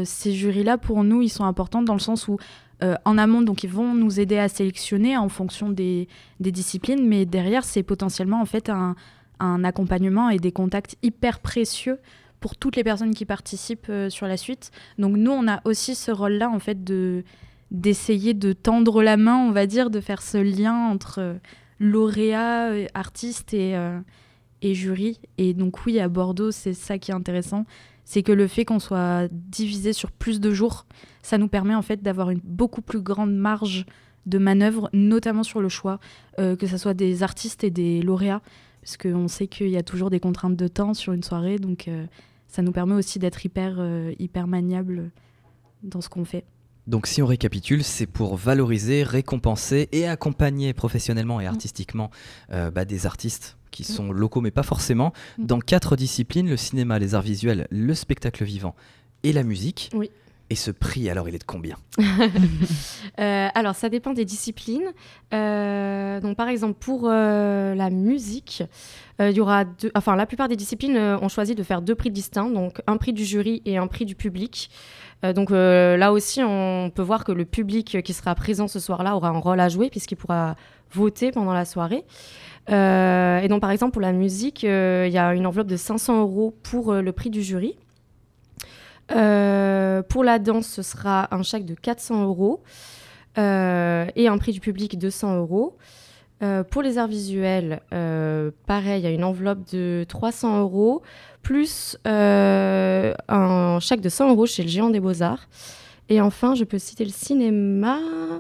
ces 0.05 0.33
jurys 0.33 0.63
là 0.63 0.77
pour 0.77 1.03
nous 1.03 1.23
ils 1.23 1.29
sont 1.29 1.45
importants 1.45 1.81
dans 1.81 1.93
le 1.93 1.99
sens 1.99 2.27
où 2.27 2.37
en 2.81 3.17
amont 3.17 3.41
donc 3.41 3.63
ils 3.63 3.69
vont 3.69 3.95
nous 3.95 4.19
aider 4.19 4.37
à 4.37 4.49
sélectionner 4.49 5.17
en 5.17 5.29
fonction 5.29 5.69
des, 5.69 6.07
des 6.39 6.51
disciplines 6.51 7.07
mais 7.07 7.25
derrière 7.25 7.63
c'est 7.63 7.83
potentiellement 7.83 8.41
en 8.41 8.45
fait 8.45 8.69
un, 8.69 8.95
un 9.39 9.63
accompagnement 9.63 10.29
et 10.29 10.37
des 10.37 10.51
contacts 10.51 10.95
hyper 11.01 11.39
précieux 11.39 11.99
pour 12.43 12.57
toutes 12.57 12.75
les 12.75 12.83
personnes 12.83 13.15
qui 13.15 13.25
participent 13.25 13.87
euh, 13.89 14.09
sur 14.09 14.27
la 14.27 14.37
suite. 14.37 14.71
Donc 14.97 15.15
nous, 15.15 15.31
on 15.31 15.47
a 15.47 15.61
aussi 15.63 15.95
ce 15.95 16.11
rôle-là, 16.11 16.49
en 16.49 16.59
fait, 16.59 16.83
de 16.83 17.23
d'essayer 17.73 18.33
de 18.35 18.53
tendre 18.53 19.01
la 19.01 19.17
main, 19.17 19.37
on 19.37 19.51
va 19.51 19.65
dire, 19.65 19.89
de 19.89 19.99
faire 19.99 20.21
ce 20.21 20.37
lien 20.37 20.75
entre 20.75 21.19
euh, 21.19 21.33
lauréat, 21.79 22.69
euh, 22.69 22.85
artiste 22.93 23.53
et, 23.53 23.75
euh, 23.75 23.99
et 24.61 24.75
jury. 24.75 25.19
Et 25.39 25.53
donc 25.53 25.85
oui, 25.85 25.99
à 25.99 26.07
Bordeaux, 26.07 26.51
c'est 26.51 26.73
ça 26.73 26.99
qui 26.99 27.11
est 27.11 27.15
intéressant, 27.15 27.65
c'est 28.05 28.21
que 28.21 28.31
le 28.31 28.47
fait 28.47 28.63
qu'on 28.63 28.79
soit 28.79 29.27
divisé 29.31 29.91
sur 29.91 30.11
plus 30.11 30.39
de 30.39 30.51
jours, 30.51 30.85
ça 31.23 31.37
nous 31.37 31.47
permet 31.47 31.73
en 31.73 31.81
fait 31.81 32.03
d'avoir 32.03 32.29
une 32.29 32.41
beaucoup 32.43 32.81
plus 32.81 33.01
grande 33.01 33.35
marge 33.35 33.85
de 34.27 34.37
manœuvre, 34.37 34.89
notamment 34.93 35.43
sur 35.43 35.59
le 35.59 35.67
choix, 35.67 35.99
que 36.37 36.65
ce 36.65 36.77
soit 36.77 36.93
des 36.93 37.23
artistes 37.23 37.65
et 37.65 37.69
des 37.69 38.01
lauréats, 38.01 38.41
parce 38.81 38.95
qu'on 38.95 39.27
sait 39.27 39.47
qu'il 39.47 39.67
y 39.67 39.75
a 39.75 39.83
toujours 39.83 40.09
des 40.09 40.21
contraintes 40.21 40.55
de 40.55 40.67
temps 40.69 40.93
sur 40.93 41.11
une 41.11 41.23
soirée, 41.23 41.59
donc 41.59 41.89
ça 42.53 42.61
nous 42.61 42.71
permet 42.71 42.93
aussi 42.93 43.17
d'être 43.17 43.43
hyper, 43.43 43.77
euh, 43.79 44.13
hyper 44.19 44.45
maniable 44.45 45.09
dans 45.81 46.01
ce 46.01 46.09
qu'on 46.09 46.23
fait. 46.23 46.45
Donc, 46.85 47.07
si 47.07 47.21
on 47.23 47.25
récapitule, 47.25 47.83
c'est 47.83 48.05
pour 48.05 48.35
valoriser, 48.35 49.01
récompenser 49.01 49.89
et 49.91 50.05
accompagner 50.07 50.71
professionnellement 50.73 51.41
et 51.41 51.47
artistiquement 51.47 52.11
euh, 52.51 52.69
bah, 52.69 52.85
des 52.85 53.07
artistes 53.07 53.57
qui 53.71 53.83
sont 53.83 54.11
locaux, 54.11 54.41
mais 54.41 54.51
pas 54.51 54.61
forcément, 54.61 55.13
Mm. 55.39 55.45
dans 55.47 55.59
quatre 55.59 55.95
disciplines 55.95 56.47
le 56.47 56.57
cinéma, 56.57 56.99
les 56.99 57.15
arts 57.15 57.23
visuels, 57.23 57.67
le 57.71 57.95
spectacle 57.95 58.43
vivant 58.43 58.75
et 59.23 59.33
la 59.33 59.41
musique. 59.43 59.89
Oui. 59.95 60.11
Et 60.49 60.55
ce 60.55 60.71
prix, 60.71 61.09
alors, 61.09 61.27
il 61.29 61.35
est 61.35 61.39
de 61.39 61.43
combien? 61.43 61.77
Euh, 63.19 63.47
alors, 63.53 63.75
ça 63.75 63.89
dépend 63.89 64.13
des 64.13 64.25
disciplines. 64.25 64.91
Euh, 65.33 66.19
donc, 66.19 66.35
par 66.35 66.47
exemple, 66.47 66.73
pour 66.79 67.03
euh, 67.05 67.75
la 67.75 67.91
musique, 67.91 68.63
il 69.19 69.31
y 69.31 69.39
aura. 69.39 69.65
Enfin, 69.93 70.15
la 70.15 70.25
plupart 70.25 70.47
des 70.47 70.55
disciplines 70.55 70.97
ont 70.97 71.27
choisi 71.27 71.53
de 71.53 71.61
faire 71.61 71.83
deux 71.83 71.93
prix 71.93 72.09
distincts, 72.09 72.49
donc 72.49 72.81
un 72.87 72.97
prix 72.97 73.13
du 73.13 73.23
jury 73.23 73.61
et 73.65 73.77
un 73.77 73.85
prix 73.85 74.05
du 74.05 74.15
public. 74.15 74.71
Donc 75.35 75.51
là 75.51 76.11
aussi, 76.11 76.41
on 76.43 76.91
peut 76.93 77.03
voir 77.03 77.23
que 77.23 77.31
le 77.31 77.45
public 77.45 78.01
qui 78.01 78.13
sera 78.13 78.33
présent 78.33 78.67
ce 78.67 78.79
soir-là 78.79 79.15
aura 79.15 79.29
un 79.29 79.37
rôle 79.37 79.59
à 79.59 79.69
jouer 79.69 79.91
puisqu'il 79.91 80.15
pourra 80.15 80.55
voter 80.91 81.31
pendant 81.31 81.53
la 81.53 81.65
soirée. 81.65 82.03
Et 82.67 83.47
donc, 83.47 83.61
par 83.61 83.69
exemple, 83.69 83.91
pour 83.91 84.01
la 84.01 84.13
musique, 84.13 84.63
il 84.63 85.11
y 85.11 85.17
a 85.19 85.35
une 85.35 85.45
enveloppe 85.45 85.67
de 85.67 85.77
500 85.77 86.19
euros 86.19 86.57
pour 86.63 86.93
le 86.93 87.11
prix 87.11 87.29
du 87.29 87.43
jury. 87.43 87.77
Euh, 89.11 90.01
pour 90.03 90.23
la 90.23 90.39
danse, 90.39 90.67
ce 90.67 90.81
sera 90.81 91.33
un 91.33 91.43
chèque 91.43 91.65
de 91.65 91.75
400 91.75 92.23
euros 92.23 92.63
euh, 93.37 94.05
et 94.15 94.27
un 94.27 94.37
prix 94.37 94.51
du 94.51 94.59
public 94.59 94.97
200 94.97 95.37
euros. 95.37 95.77
Euh, 96.41 96.63
pour 96.63 96.81
les 96.81 96.97
arts 96.97 97.07
visuels, 97.07 97.81
pareil, 98.65 99.01
il 99.01 99.03
y 99.03 99.07
a 99.07 99.11
une 99.11 99.23
enveloppe 99.23 99.71
de 99.71 100.05
300 100.07 100.59
euros 100.59 101.01
plus 101.41 101.97
un 102.05 103.77
chèque 103.81 104.01
de 104.01 104.09
100 104.09 104.29
euros 104.29 104.45
chez 104.45 104.63
le 104.63 104.69
Géant 104.69 104.89
des 104.89 104.99
Beaux-Arts. 104.99 105.47
Et 106.09 106.19
enfin, 106.19 106.53
je 106.53 106.65
peux 106.65 106.79
citer 106.79 107.05
le 107.05 107.11
cinéma. 107.11 107.97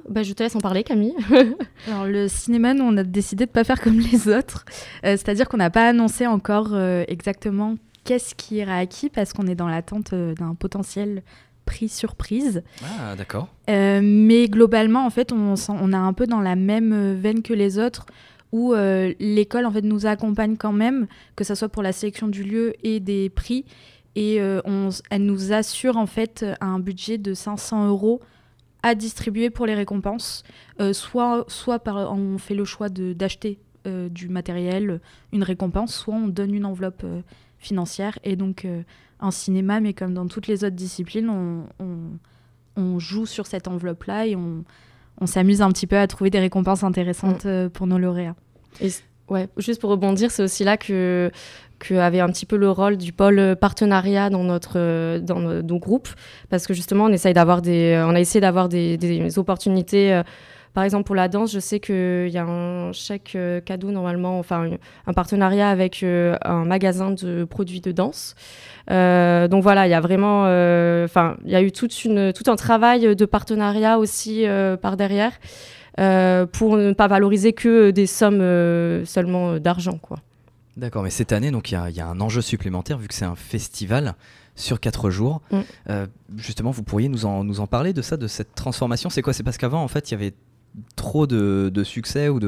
Bah, 0.09 0.21
je 0.21 0.33
te 0.33 0.43
laisse 0.43 0.55
en 0.55 0.59
parler, 0.59 0.83
Camille. 0.83 1.15
Alors 1.87 2.05
le 2.05 2.27
cinéma, 2.27 2.73
nous, 2.73 2.83
on 2.83 2.97
a 2.97 3.03
décidé 3.03 3.45
de 3.45 3.51
pas 3.51 3.63
faire 3.63 3.81
comme 3.81 3.99
les 3.99 4.27
autres. 4.27 4.65
C'est-à-dire 5.01 5.47
qu'on 5.47 5.57
n'a 5.57 5.69
pas 5.69 5.87
annoncé 5.87 6.27
encore 6.27 6.77
exactement 7.07 7.75
qu'est-ce 8.03 8.35
qui 8.35 8.55
ira 8.55 8.77
à 8.77 8.85
qui 8.85 9.09
parce 9.09 9.33
qu'on 9.33 9.47
est 9.47 9.55
dans 9.55 9.67
l'attente 9.67 10.13
euh, 10.13 10.33
d'un 10.35 10.55
potentiel 10.55 11.23
prix 11.65 11.89
surprise. 11.89 12.63
Ah, 12.83 13.15
d'accord. 13.15 13.47
Euh, 13.69 14.01
mais 14.03 14.47
globalement, 14.47 15.05
en 15.05 15.09
fait, 15.09 15.31
on, 15.31 15.55
on 15.69 15.93
a 15.93 15.97
un 15.97 16.13
peu 16.13 16.27
dans 16.27 16.41
la 16.41 16.55
même 16.55 16.93
euh, 16.93 17.15
veine 17.15 17.41
que 17.41 17.53
les 17.53 17.79
autres 17.79 18.05
où 18.51 18.73
euh, 18.73 19.13
l'école 19.19 19.65
en 19.65 19.71
fait 19.71 19.81
nous 19.81 20.05
accompagne 20.05 20.57
quand 20.57 20.73
même, 20.73 21.07
que 21.35 21.43
ce 21.43 21.55
soit 21.55 21.69
pour 21.69 21.81
la 21.81 21.91
sélection 21.91 22.27
du 22.27 22.43
lieu 22.43 22.73
et 22.83 22.99
des 22.99 23.29
prix. 23.29 23.65
Et 24.15 24.39
euh, 24.39 24.61
on 24.65 24.89
elle 25.09 25.25
nous 25.25 25.53
assure 25.53 25.97
en 25.97 26.05
fait 26.05 26.45
un 26.61 26.77
budget 26.77 27.17
de 27.17 27.33
500 27.33 27.87
euros 27.87 28.21
à 28.83 28.93
distribuer 28.93 29.49
pour 29.49 29.65
les 29.65 29.73
récompenses. 29.73 30.43
Soit 30.91 31.45
soit 31.47 31.79
par, 31.79 32.13
on 32.13 32.37
fait 32.37 32.53
le 32.53 32.65
choix 32.65 32.89
d'acheter 32.89 33.59
du 33.85 34.29
matériel, 34.29 35.01
une 35.31 35.41
récompense, 35.41 35.95
soit 35.95 36.13
on 36.13 36.27
donne 36.27 36.53
une 36.53 36.65
enveloppe 36.65 37.05
financière. 37.63 38.19
Et 38.23 38.35
donc 38.35 38.65
euh, 38.65 38.83
en 39.19 39.31
cinéma, 39.31 39.79
mais 39.79 39.93
comme 39.93 40.13
dans 40.13 40.27
toutes 40.27 40.47
les 40.47 40.63
autres 40.63 40.75
disciplines, 40.75 41.29
on, 41.29 41.63
on- 41.79 42.17
on 42.75 42.97
joue 42.99 43.25
sur 43.27 43.45
cette 43.45 43.67
enveloppe-là 43.67 44.25
et 44.25 44.35
on, 44.35 44.63
on 45.21 45.27
s'amuse 45.27 45.61
un 45.61 45.69
petit 45.69 45.85
peu 45.87 45.95
à 45.97 46.07
trouver 46.07 46.29
des 46.31 46.39
récompenses 46.39 46.83
intéressantes 46.83 47.45
euh, 47.45 47.69
pour 47.69 47.85
nos 47.87 47.99
lauréats. 47.99 48.35
Et 48.81 48.89
ouais, 49.29 49.47
juste 49.57 49.79
pour 49.79 49.91
rebondir, 49.91 50.31
c'est 50.31 50.41
aussi 50.41 50.63
là 50.63 50.75
que, 50.75 51.29
que 51.77 51.93
avait 51.93 52.19
un 52.19 52.29
petit 52.29 52.47
peu 52.47 52.57
le 52.57 52.71
rôle 52.71 52.97
du 52.97 53.13
pôle 53.13 53.37
euh, 53.37 53.55
partenariat 53.55 54.31
dans 54.31 54.43
notre 54.43 54.73
euh, 54.79 55.19
dans 55.19 55.39
nos, 55.39 55.61
nos 55.61 55.77
groupes, 55.77 56.09
parce 56.49 56.65
que 56.65 56.73
justement 56.73 57.05
on 57.05 57.09
essaye 57.13 57.35
d'avoir 57.35 57.61
des, 57.61 58.03
on 58.07 58.15
a 58.15 58.19
essayé 58.19 58.41
d'avoir 58.41 58.69
des, 58.69 58.97
des 58.97 59.37
opportunités. 59.37 60.21
Euh, 60.73 60.75
Par 60.75 60.83
exemple, 60.83 61.05
pour 61.05 61.15
la 61.15 61.27
danse, 61.27 61.51
je 61.51 61.59
sais 61.59 61.79
qu'il 61.79 62.29
y 62.29 62.37
a 62.37 62.45
un 62.45 62.91
chèque 62.91 63.37
cadeau 63.65 63.91
normalement, 63.91 64.39
enfin 64.39 64.69
un 65.07 65.13
partenariat 65.13 65.69
avec 65.69 66.03
un 66.03 66.65
magasin 66.65 67.11
de 67.11 67.43
produits 67.43 67.81
de 67.81 67.91
danse. 67.91 68.35
donc 68.87 69.63
voilà, 69.63 69.87
il 69.87 69.91
y 69.91 69.93
a 69.93 70.01
vraiment, 70.01 70.41
enfin, 71.03 71.37
il 71.45 71.51
y 71.51 71.55
a 71.55 71.61
eu 71.61 71.71
toute 71.71 72.05
une, 72.05 72.33
tout 72.33 72.49
un 72.51 72.55
travail 72.55 73.15
de 73.15 73.25
partenariat 73.25 73.99
aussi 73.99 74.45
par 74.81 74.97
derrière. 74.97 75.33
pour 75.95 76.77
ne 76.77 76.93
pas 76.93 77.07
valoriser 77.07 77.53
que 77.53 77.91
des 77.91 78.07
sommes 78.07 79.05
seulement 79.05 79.59
d'argent, 79.59 79.97
quoi. 80.01 80.17
D'accord, 80.75 81.03
mais 81.03 81.11
cette 81.11 81.31
année, 81.31 81.51
donc 81.51 81.71
il 81.71 81.75
y, 81.75 82.01
a 82.01 82.07
un 82.07 82.19
enjeu 82.19 82.41
supplémentaire 82.41 82.97
vu 82.97 83.07
que 83.07 83.13
c'est 83.13 83.25
un 83.25 83.35
festival 83.35 84.15
sur 84.55 84.79
quatre 84.79 85.09
jours. 85.09 85.41
Mm. 85.51 85.59
Euh, 85.89 86.07
justement, 86.35 86.71
vous 86.71 86.83
pourriez 86.83 87.09
nous 87.09 87.25
en, 87.25 87.43
nous 87.43 87.59
en 87.59 87.67
parler 87.67 87.93
de 87.93 88.01
ça, 88.01 88.17
de 88.17 88.27
cette 88.27 88.55
transformation? 88.55 89.09
C'est 89.09 89.21
quoi? 89.21 89.33
C'est 89.33 89.43
parce 89.43 89.57
qu'avant, 89.57 89.83
en 89.83 89.87
fait, 89.87 90.09
il 90.09 90.13
y 90.13 90.15
avait 90.15 90.33
trop 90.95 91.27
de, 91.27 91.83
succès 91.83 92.29
ou 92.29 92.39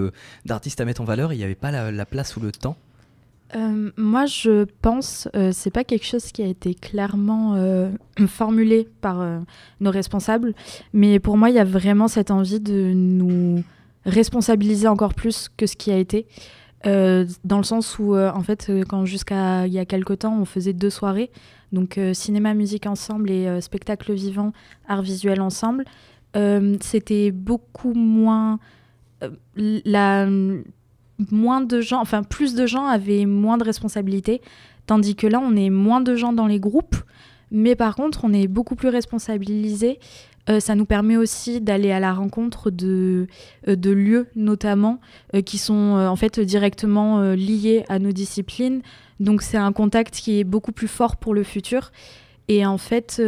d'artistes 0.45 0.81
à 0.81 0.85
mettre 0.85 1.01
en 1.01 1.05
valeur, 1.05 1.33
il 1.33 1.37
n'y 1.37 1.43
avait 1.43 1.55
pas 1.55 1.71
la, 1.71 2.05
place 2.05 2.35
ou 2.37 2.39
le 2.39 2.51
temps 2.51 2.77
euh, 3.55 3.91
moi, 3.95 4.25
je 4.25 4.65
pense, 4.81 5.29
euh, 5.35 5.51
c'est 5.53 5.69
pas 5.69 5.83
quelque 5.83 6.05
chose 6.05 6.31
qui 6.31 6.41
a 6.41 6.47
été 6.47 6.73
clairement 6.73 7.53
euh, 7.55 7.91
formulé 8.27 8.89
par 9.01 9.23
nos 9.79 9.91
responsables, 9.91 10.55
mais 10.93 11.19
pour 11.19 11.37
moi, 11.37 11.51
il 11.51 11.55
y 11.55 11.59
a 11.59 11.63
vraiment 11.63 12.07
cette 12.07 12.31
envie 12.31 12.59
de 12.59 12.91
nous 12.93 13.63
responsabiliser 14.05 14.87
encore 14.87 15.13
plus 15.13 15.47
que 15.55 15.67
ce 15.67 15.75
qui 15.75 15.91
a 15.91 15.97
été. 15.97 16.25
Euh, 16.85 17.25
dans 17.43 17.57
le 17.57 17.63
sens 17.63 17.97
où, 17.97 18.13
euh, 18.13 18.31
en 18.31 18.41
fait, 18.41 18.67
euh, 18.69 18.83
quand 18.87 19.05
jusqu'à 19.05 19.65
il 19.65 19.73
y 19.73 19.79
a 19.79 19.85
quelque 19.85 20.13
temps, 20.13 20.37
on 20.39 20.45
faisait 20.45 20.73
deux 20.73 20.91
soirées, 20.91 21.31
donc 21.71 21.99
cinéma, 22.13 22.53
musique 22.53 22.85
ensemble 22.85 23.29
et 23.29 23.59
spectacle 23.59 24.13
vivant, 24.13 24.53
art 24.87 25.01
visuel 25.01 25.41
ensemble, 25.41 25.83
c'était 26.81 27.31
beaucoup 27.31 27.93
moins. 27.93 28.59
la, 29.55 30.27
moins 31.31 31.61
de 31.61 31.79
gens, 31.81 32.01
enfin, 32.01 32.23
plus 32.23 32.55
de 32.55 32.65
gens 32.65 32.85
avaient 32.87 33.25
moins 33.25 33.57
de 33.57 33.63
responsabilités, 33.63 34.41
tandis 34.85 35.15
que 35.15 35.27
là, 35.27 35.39
on 35.41 35.55
est 35.55 35.69
moins 35.69 36.01
de 36.01 36.15
gens 36.15 36.33
dans 36.33 36.47
les 36.47 36.59
groupes, 36.59 36.97
mais 37.51 37.75
par 37.75 37.95
contre, 37.95 38.25
on 38.25 38.33
est 38.33 38.47
beaucoup 38.47 38.75
plus 38.75 38.89
responsabilisés 38.89 39.99
euh, 40.49 40.59
ça 40.59 40.75
nous 40.75 40.85
permet 40.85 41.17
aussi 41.17 41.59
d'aller 41.59 41.91
à 41.91 41.99
la 41.99 42.13
rencontre 42.13 42.69
de, 42.69 43.27
euh, 43.67 43.75
de 43.75 43.89
lieux 43.91 44.27
notamment 44.35 44.99
euh, 45.33 45.41
qui 45.41 45.57
sont 45.57 45.73
en 45.73 46.15
fait 46.15 46.39
directement 46.39 47.31
liés 47.31 47.83
à 47.89 47.99
nos 47.99 48.11
disciplines. 48.11 48.81
Donc 49.19 49.41
c'est 49.41 49.57
un 49.57 49.71
contact 49.71 50.15
qui 50.15 50.39
est 50.39 50.43
beaucoup 50.43 50.71
plus 50.71 50.87
fort 50.87 51.17
pour 51.17 51.33
le 51.33 51.43
futur. 51.43 51.91
Et 52.47 52.65
en 52.65 52.77
fait, 52.77 53.21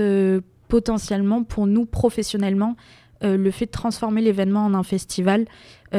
potentiellement 0.67 1.43
pour 1.43 1.67
nous 1.67 1.85
professionnellement, 1.85 2.75
le 3.23 3.49
fait 3.49 3.65
de 3.65 3.71
transformer 3.71 4.21
l'événement 4.21 4.65
en 4.65 4.73
un 4.75 4.83
festival, 4.83 5.45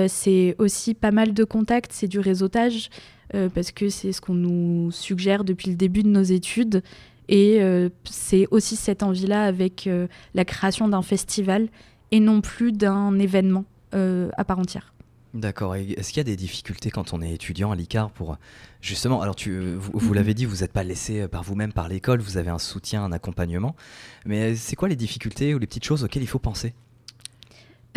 c'est 0.06 0.54
aussi 0.58 0.94
pas 0.94 1.10
mal 1.10 1.34
de 1.34 1.42
contacts, 1.42 1.92
c'est 1.92 2.06
du 2.06 2.20
réseautage, 2.20 2.90
parce 3.32 3.72
que 3.72 3.88
c'est 3.88 4.12
ce 4.12 4.20
qu'on 4.20 4.34
nous 4.34 4.92
suggère 4.92 5.42
depuis 5.42 5.70
le 5.70 5.76
début 5.76 6.04
de 6.04 6.08
nos 6.08 6.22
études. 6.22 6.82
Et 7.28 7.58
euh, 7.60 7.90
c'est 8.04 8.46
aussi 8.50 8.76
cette 8.76 9.02
envie-là 9.02 9.44
avec 9.44 9.86
euh, 9.86 10.06
la 10.34 10.44
création 10.44 10.88
d'un 10.88 11.02
festival 11.02 11.68
et 12.10 12.20
non 12.20 12.40
plus 12.40 12.72
d'un 12.72 13.18
événement 13.18 13.64
euh, 13.94 14.30
à 14.36 14.44
part 14.44 14.58
entière. 14.58 14.94
D'accord. 15.34 15.76
Est-ce 15.76 16.08
qu'il 16.08 16.18
y 16.18 16.20
a 16.20 16.24
des 16.24 16.36
difficultés 16.36 16.90
quand 16.90 17.12
on 17.12 17.20
est 17.20 17.32
étudiant 17.32 17.70
à 17.70 17.76
l'ICAR 17.76 18.10
pour 18.10 18.38
justement 18.80 19.20
Alors, 19.20 19.36
tu, 19.36 19.74
vous, 19.74 19.92
vous 19.92 20.14
l'avez 20.14 20.32
dit, 20.32 20.46
vous 20.46 20.58
n'êtes 20.58 20.72
pas 20.72 20.84
laissé 20.84 21.28
par 21.28 21.42
vous-même 21.42 21.72
par 21.72 21.88
l'école, 21.88 22.20
vous 22.20 22.38
avez 22.38 22.50
un 22.50 22.58
soutien, 22.58 23.04
un 23.04 23.12
accompagnement. 23.12 23.76
Mais 24.24 24.56
c'est 24.56 24.74
quoi 24.74 24.88
les 24.88 24.96
difficultés 24.96 25.54
ou 25.54 25.58
les 25.58 25.66
petites 25.66 25.84
choses 25.84 26.02
auxquelles 26.02 26.22
il 26.22 26.28
faut 26.28 26.38
penser? 26.38 26.74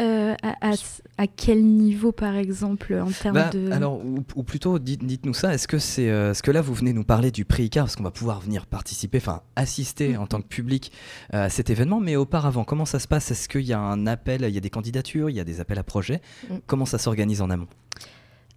Euh, 0.01 0.36
à, 0.41 1.27
quel 1.27 1.63
niveau, 1.63 2.12
par 2.12 2.36
exemple, 2.36 2.93
en 2.96 3.12
termes 3.12 3.36
bah, 3.36 3.50
de... 3.51 3.72
Alors, 3.72 4.01
ou, 4.36 4.43
plutôt, 4.43 4.79
dites, 4.79 5.25
nous 5.25 5.34
ça, 5.34 5.53
est-ce 5.53 5.67
que 5.67 5.77
c'est 5.77 6.10
euh, 6.10 6.34
ce 6.34 6.41
que 6.41 6.50
là, 6.50 6.62
vous 6.62 6.74
venez 6.74 6.91
nous 6.93 7.03
parler 7.03 7.29
du 7.29 7.46
prix 7.46 7.65
ICAR, 7.65 7.86
parce 7.86 7.96
qu'on 7.96 8.03
va 8.03 8.12
pouvoir 8.12 8.39
venir 8.39 8.65
participer, 8.65 9.20
enfin, 9.20 9.41
assister 9.55 10.17
en 10.17 10.25
tant 10.25 10.41
que 10.41 10.48
public 10.48 10.91
euh, 11.34 11.46
à 11.46 11.50
cet 11.50 11.70
événement, 11.70 12.00
mais 12.00 12.15
auparavant, 12.15 12.63
comment 12.63 12.86
ça 12.86 12.98
se 12.98 13.08
passe? 13.08 13.29
Est-ce 13.29 13.48
qu'il 13.48 13.62
y 13.62 13.74
a 13.74 13.79
un 13.79 14.08
appel, 14.08 14.41
il 14.48 14.53
y 14.53 14.58
a 14.58 14.62
des 14.62 14.72
candidatures, 14.72 15.29
il 15.29 15.36
y 15.36 15.39
a 15.39 15.43
des 15.43 15.60
appels 15.60 15.79
à 15.79 15.84
projets? 15.84 16.22
Mm. 16.50 16.55
Comment 16.65 16.86
ça 16.86 16.98
s'organise 16.98 17.41
en 17.41 17.50
amont? 17.50 17.67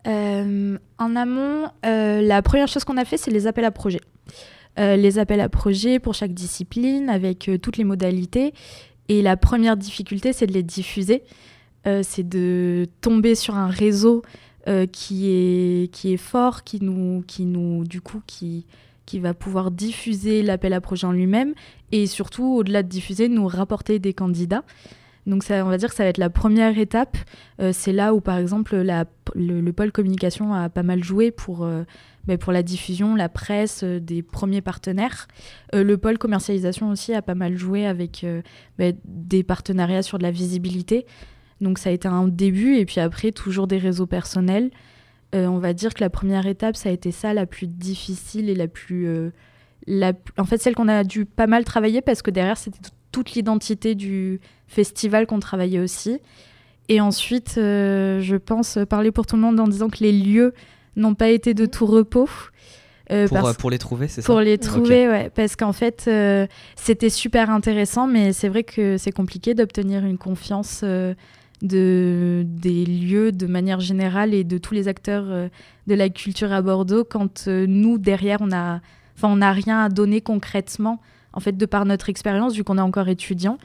En 0.07 1.17
amont, 1.17 1.71
la 1.83 2.43
première 2.43 2.69
chose 2.69 2.85
qu'on 2.85 2.99
a 2.99 3.05
fait, 3.05 3.17
c'est 3.17 3.31
les 3.31 3.47
appels 3.47 3.65
à 3.65 3.71
projets. 3.71 4.03
les 4.77 5.19
appels 5.19 5.41
à 5.41 5.49
projets 5.49 5.99
pour 5.99 6.15
chaque 6.15 6.35
discipline, 6.35 7.09
avec 7.09 7.51
toutes 7.63 7.79
les 7.79 7.85
modalités. 7.85 8.53
Et 9.09 9.23
la 9.23 9.37
première 9.37 9.77
difficulté, 9.77 10.33
c'est 10.33 10.47
de 10.47 10.53
les 10.53 10.63
diffuser. 10.63 11.23
Euh, 11.87 12.01
c'est 12.03 12.27
de 12.27 12.89
tomber 13.01 13.35
sur 13.35 13.57
un 13.57 13.69
réseau 13.69 14.23
euh, 14.69 14.87
qui, 14.87 15.29
est, 15.29 15.93
qui 15.93 16.15
est 16.15 16.19
fort, 16.19 16.65
qui 16.65 16.83
nous, 16.83 17.23
qui 17.27 17.45
nous, 17.45 17.85
du 17.85 18.01
coup, 18.01 18.23
qui, 18.27 18.65
qui 19.05 19.19
va 19.19 19.35
pouvoir 19.35 19.71
diffuser 19.71 20.43
l'appel 20.43 20.73
à 20.73 20.81
projet 20.81 21.07
en 21.07 21.13
lui-même 21.13 21.53
et 21.93 22.07
surtout, 22.07 22.45
au-delà 22.45 22.83
de 22.83 22.89
diffuser, 22.89 23.29
nous 23.29 23.47
rapporter 23.47 23.99
des 23.99 24.15
candidats. 24.15 24.65
Donc 25.27 25.43
ça, 25.43 25.65
on 25.65 25.69
va 25.69 25.77
dire 25.77 25.91
que 25.91 25.95
ça 25.95 26.05
va 26.05 26.09
être 26.09 26.19
la 26.19 26.31
première 26.31 26.79
étape. 26.79 27.17
Euh, 27.61 27.71
c'est 27.73 27.93
là 27.93 28.15
où, 28.15 28.21
par 28.21 28.39
exemple, 28.39 28.77
le, 29.35 29.73
pôle 29.73 29.93
communication 29.93 30.55
a 30.55 30.69
pas 30.71 30.83
mal 30.83 31.05
joué 31.05 31.31
pour, 31.31 31.69
euh, 32.25 32.35
ben, 32.35 32.39
pour 32.39 32.53
la 32.53 32.63
diffusion, 32.63 33.15
la 33.15 33.29
presse, 33.29 33.83
euh, 33.85 34.01
des 34.01 34.23
premiers 34.23 34.61
partenaires. 34.61 35.29
le 35.73 35.97
pôle 35.97 36.19
commercialisation 36.19 36.91
aussi 36.91 37.15
a 37.15 37.23
pas 37.23 37.35
mal 37.35 37.57
joué 37.57 37.87
avec 37.87 38.25
ben, 38.79 38.97
des 39.05 39.43
partenariats 39.43 40.03
sur 40.03 40.19
de 40.19 40.23
la 40.23 40.31
visibilité. 40.31 41.07
Donc 41.61 41.79
ça 41.79 41.91
a 41.91 41.93
été 41.93 42.09
un 42.09 42.29
début 42.29 42.77
et 42.77 42.85
puis 42.85 43.01
après, 43.01 43.33
toujours 43.33 43.67
des 43.67 43.79
réseaux 43.79 44.07
personnels. 44.07 44.71
on 45.33 45.59
va 45.59 45.73
dire 45.73 45.95
que 45.95 46.01
la 46.01 46.11
première 46.11 46.47
étape, 46.47 46.77
ça 46.77 46.89
a 46.89 46.93
été 46.93 47.11
ça, 47.11 47.35
la 47.35 47.47
plus 47.47 47.67
difficile 47.67 48.49
et 48.49 48.55
la 48.55 48.69
plus... 48.69 49.33
La, 49.87 50.13
en 50.39 50.45
fait, 50.45 50.63
celle 50.63 50.75
qu'on 50.75 50.89
a 50.89 51.05
dû 51.05 51.27
pas 51.27 51.47
mal 51.47 51.65
travailler 51.65 52.01
parce 52.01 52.23
que 52.23 52.31
derrière, 52.31 52.57
c'était 52.57 52.79
toute 53.13 53.33
l'identité 53.33 53.95
du 53.95 54.41
festival 54.67 55.27
qu'on 55.27 55.41
travaillait 55.41 55.79
aussi. 55.79 56.21
Et 56.89 57.01
ensuite, 57.01 57.55
euh, 57.57 58.21
je 58.21 58.37
pense 58.37 58.79
parler 58.89 59.11
pour 59.11 59.27
tout 59.27 59.37
le 59.37 59.43
monde 59.43 59.59
en 59.59 59.69
disant 59.69 59.89
que 59.89 59.99
les 60.01 60.13
lieux 60.13 60.53
n'ont 60.97 61.15
pas 61.15 61.29
été 61.29 61.55
de 61.55 61.67
tout 61.67 61.87
repos. 61.87 62.29
Euh, 63.13 63.29
pour, 63.29 63.47
euh, 63.47 63.53
pour, 63.53 63.71
les 63.71 63.79
trouver, 63.79 64.09
c'est 64.09 64.23
ça 64.23 64.27
Pour 64.27 64.41
les 64.41 64.57
trouver, 64.59 65.09
ouais. 65.09 65.31
Parce 65.35 65.57
qu'en 65.57 65.73
fait, 65.73 66.11
c'était 66.77 67.11
super 67.11 67.51
intéressant, 67.51 68.07
mais 68.07 68.33
c'est 68.33 68.49
vrai 68.49 68.63
que 68.63 68.97
c'est 68.97 69.13
compliqué 69.13 69.55
d'obtenir 69.55 70.05
une 70.05 70.19
confiance 70.19 70.83
de, 70.83 72.45
des 72.47 72.87
lieux 72.87 73.33
de 73.33 73.47
manière 73.47 73.81
générale 73.81 74.33
et 74.33 74.45
de 74.45 74.59
tous 74.59 74.75
les 74.75 74.89
acteurs 74.89 75.25
de 75.25 75.95
la 75.95 76.09
culture 76.09 76.53
à 76.53 76.63
Bordeaux 76.63 77.05
quand 77.05 77.47
nous, 77.47 77.99
derrière, 77.99 78.39
on 78.41 78.53
a, 78.53 78.81
on 79.23 79.37
n'a 79.37 79.53
rien 79.53 79.85
à 79.85 79.89
donner 79.91 80.21
concrètement 80.21 81.01
en 81.35 81.41
fait, 81.41 81.57
de 81.57 81.67
par 81.67 81.85
notre 81.85 82.09
expérience, 82.09 82.55
vu 82.55 82.65
qu'on 82.65 82.79
est 82.79 82.83
encore 82.83 83.09
étudiant. 83.09 83.59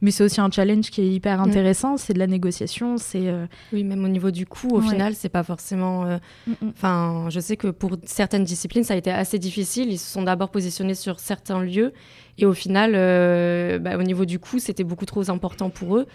Mais 0.00 0.10
c'est 0.10 0.24
aussi 0.24 0.40
un 0.40 0.50
challenge 0.50 0.90
qui 0.90 1.00
est 1.00 1.08
hyper 1.08 1.38
mm. 1.38 1.48
intéressant. 1.48 1.96
C'est 1.96 2.12
de 2.12 2.18
la 2.18 2.26
négociation. 2.26 2.98
C'est 2.98 3.28
euh, 3.28 3.46
oui, 3.72 3.84
même 3.84 4.04
au 4.04 4.08
niveau 4.08 4.30
du 4.30 4.46
coût, 4.46 4.68
au 4.70 4.80
final, 4.80 5.14
c'est 5.14 5.28
pas 5.28 5.42
forcément. 5.42 6.04
Euh, 6.04 6.18
mm, 6.46 6.52
mm. 6.52 6.68
Enfin, 6.68 7.26
je 7.30 7.40
sais 7.40 7.56
que 7.56 7.68
pour 7.68 7.96
certaines 8.04 8.44
disciplines, 8.44 8.84
ça 8.84 8.94
a 8.94 8.96
été 8.96 9.10
assez 9.10 9.38
difficile. 9.38 9.90
Ils 9.90 9.98
se 9.98 10.10
sont 10.10 10.22
d'abord 10.22 10.50
positionnés 10.50 10.94
sur 10.94 11.20
certains 11.20 11.62
lieux, 11.62 11.92
et 12.38 12.46
au 12.46 12.54
final, 12.54 12.92
euh, 12.94 13.78
bah, 13.78 13.96
au 13.96 14.02
niveau 14.02 14.24
du 14.24 14.38
coût, 14.38 14.58
c'était 14.58 14.84
beaucoup 14.84 15.06
trop 15.06 15.30
important 15.30 15.70
pour 15.70 15.96
eux. 15.96 16.06